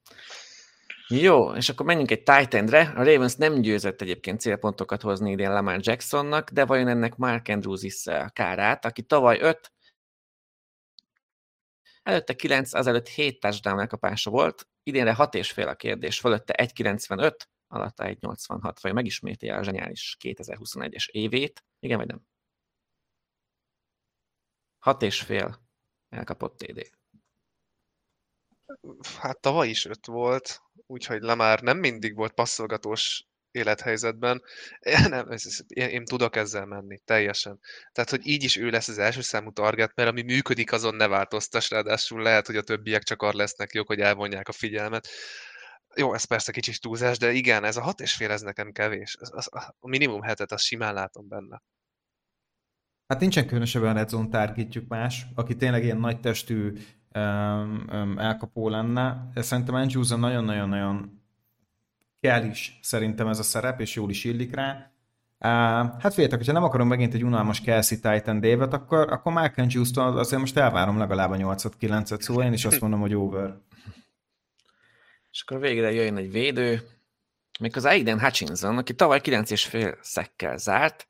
[1.10, 2.82] Jó, és akkor menjünk egy Titan-re.
[2.95, 7.84] A Ravens nem győzött egyébként célpontokat hozni idén Lamar Jacksonnak, de vajon ennek Mark Andrews
[7.84, 9.74] is a kárát, aki tavaly 5,
[12.03, 17.36] előtte 9, azelőtt 7 touchdown elkapása volt, idénre 6 és fél a kérdés, fölötte 1,95,
[17.68, 21.64] alatta 1,86, vagy megisméti a zseniális 2021-es évét.
[21.80, 22.22] Igen, vagy nem?
[24.80, 25.62] 6 és fél
[26.10, 26.89] elkapott TD.
[29.20, 34.41] Hát tavaly is 5 volt, úgyhogy Lamar nem mindig volt passzolgatós élethelyzetben.
[34.80, 35.28] Én, nem,
[35.68, 37.59] én, én tudok ezzel menni, teljesen.
[37.91, 41.07] Tehát, hogy így is ő lesz az első számú target, mert ami működik, azon ne
[41.07, 45.07] változtas, ráadásul lehet, hogy a többiek csak arra lesznek jók, hogy elvonják a figyelmet.
[45.95, 49.16] Jó, ez persze kicsit túlzás, de igen, ez a hat és fél, ez nekem kevés.
[49.20, 49.49] Az, az,
[49.80, 51.61] a minimum hetet, azt simán látom benne.
[53.07, 56.74] Hát nincsen különösebben red zone targetjük más, aki tényleg ilyen nagy testű
[58.18, 59.30] elkapó lenne.
[59.36, 61.22] Szerintem Andrews nagyon-nagyon-nagyon
[62.20, 64.89] kell is szerintem ez a szerep, és jól is illik rá.
[65.99, 69.89] Hát féltek, hogyha nem akarom megint egy unalmas Kelsey Titan David, akkor, akkor Mark andrews
[69.95, 73.57] azért most elvárom legalább a 8-9-et, szóval én is azt mondom, hogy over.
[75.32, 76.82] És akkor végre jöjjön egy védő,
[77.74, 81.07] az Aiden Hutchinson, aki tavaly 9,5 szekkel zárt,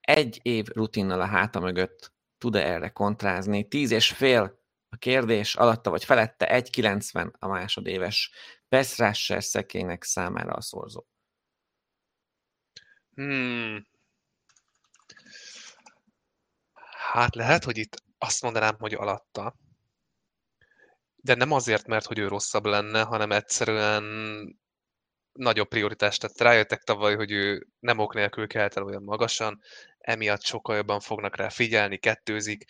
[0.00, 4.59] egy év rutinnal a háta mögött tud-e erre kontrázni, 10 és fél
[4.90, 8.30] a kérdés alatta vagy felette 1,90 a másodéves
[8.68, 11.06] pass rusher szekénynek számára a szorzó.
[13.14, 13.86] Hmm.
[17.12, 19.54] Hát lehet, hogy itt azt mondanám, hogy alatta.
[21.16, 24.04] De nem azért, mert hogy ő rosszabb lenne, hanem egyszerűen
[25.32, 26.20] nagyobb prioritást.
[26.20, 29.60] Tehát rájöttek tavaly, hogy ő nem ok nélkül kelt el olyan magasan,
[29.98, 32.64] emiatt sokkal jobban fognak rá figyelni, kettőzik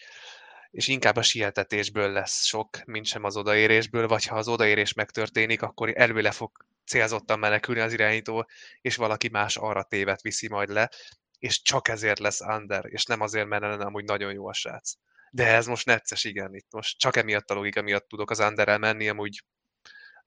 [0.70, 5.62] és inkább a sietetésből lesz sok, mint sem az odaérésből, vagy ha az odaérés megtörténik,
[5.62, 6.50] akkor előle fog
[6.86, 8.46] célzottan menekülni az irányító,
[8.80, 10.90] és valaki más arra tévet viszi majd le.
[11.38, 14.92] és csak ezért lesz under, és nem azért, mert lenne amúgy nagyon jó a srác.
[15.30, 18.78] De ez most necces, igen, itt most csak emiatt a logika miatt tudok az under
[18.78, 19.44] menni, amúgy,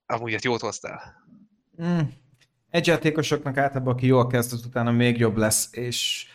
[0.06, 1.26] amúgy egy jót hoztál.
[1.84, 2.00] Mm.
[2.70, 6.28] Egy játékosoknak általában, aki jól kezdett, utána még jobb lesz, és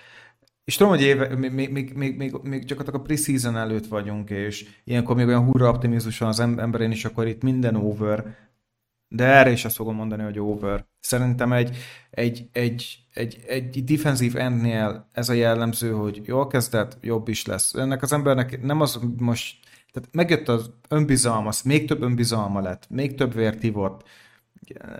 [0.68, 4.68] és tudom, hogy éve, még, még, még, még, még, gyakorlatilag a preseason előtt vagyunk, és
[4.84, 8.36] ilyenkor még olyan hurra optimizmus van az emberén is, akkor itt minden over,
[9.08, 10.86] de erre is azt fogom mondani, hogy over.
[11.00, 11.76] Szerintem egy,
[12.10, 17.74] egy, egy, egy, egy defensív endnél ez a jellemző, hogy jól kezdett, jobb is lesz.
[17.74, 19.56] Ennek az embernek nem az most,
[19.92, 24.08] tehát megjött az önbizalma, még több önbizalma lett, még több vért hívott.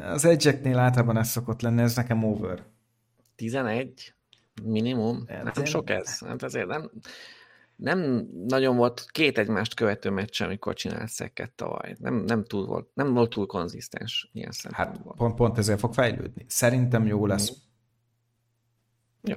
[0.02, 2.62] Az egyeknél általában ez szokott lenni, ez nekem over.
[3.36, 4.12] 11?
[4.62, 5.24] Minimum?
[5.28, 6.18] Hát nem sok ez.
[6.18, 6.90] Hát azért nem,
[7.78, 11.96] nem nagyon volt két egymást követő meccs, amikor csinált szekket tavaly.
[11.98, 16.44] Nem, nem, túl volt, nem volt túl konzisztens ilyen Hát pont, pont ezért fog fejlődni.
[16.48, 17.52] Szerintem jó lesz.
[19.22, 19.36] Jó.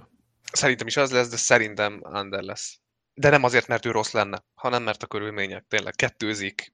[0.52, 2.80] Szerintem is az lesz, de szerintem under lesz.
[3.14, 6.74] De nem azért, mert ő rossz lenne, hanem mert a körülmények tényleg kettőzik,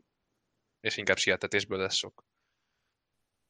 [0.81, 2.25] és inkább sietetésből lesz sok.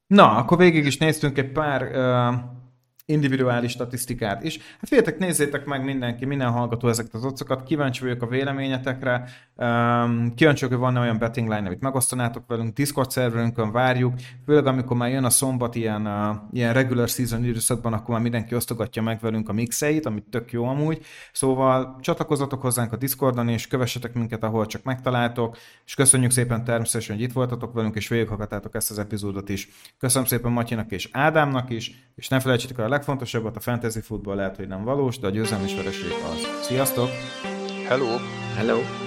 [0.07, 2.65] Na, akkor végig is néztünk egy pár uh
[3.09, 4.57] individuális statisztikát is.
[4.57, 10.33] Hát figyeljetek, nézzétek meg mindenki, minden hallgató ezeket az otcokat, kíváncsi vagyok a véleményetekre, um,
[10.35, 14.13] kíváncsi vagyok, hogy van olyan betting line, amit megosztanátok velünk, Discord szerverünkön várjuk,
[14.45, 18.55] főleg amikor már jön a szombat ilyen, uh, ilyen regular season időszakban, akkor már mindenki
[18.55, 21.05] osztogatja meg velünk a mixeit, amit tök jó amúgy.
[21.31, 27.15] Szóval csatlakozzatok hozzánk a Discordon, és kövessetek minket, ahol csak megtaláltok, és köszönjük szépen természetesen,
[27.15, 29.69] hogy itt voltatok velünk, és végighallgatátok ezt az epizódot is.
[29.97, 34.35] Köszönöm szépen Matyinak és Ádámnak is, és ne felejtsétek el a legfontosabbat, a fantasy futball
[34.35, 36.65] lehet, hogy nem valós, de a győzelmi vereség az.
[36.65, 37.09] Sziasztok!
[37.87, 38.17] Hello!
[38.55, 39.06] Hello!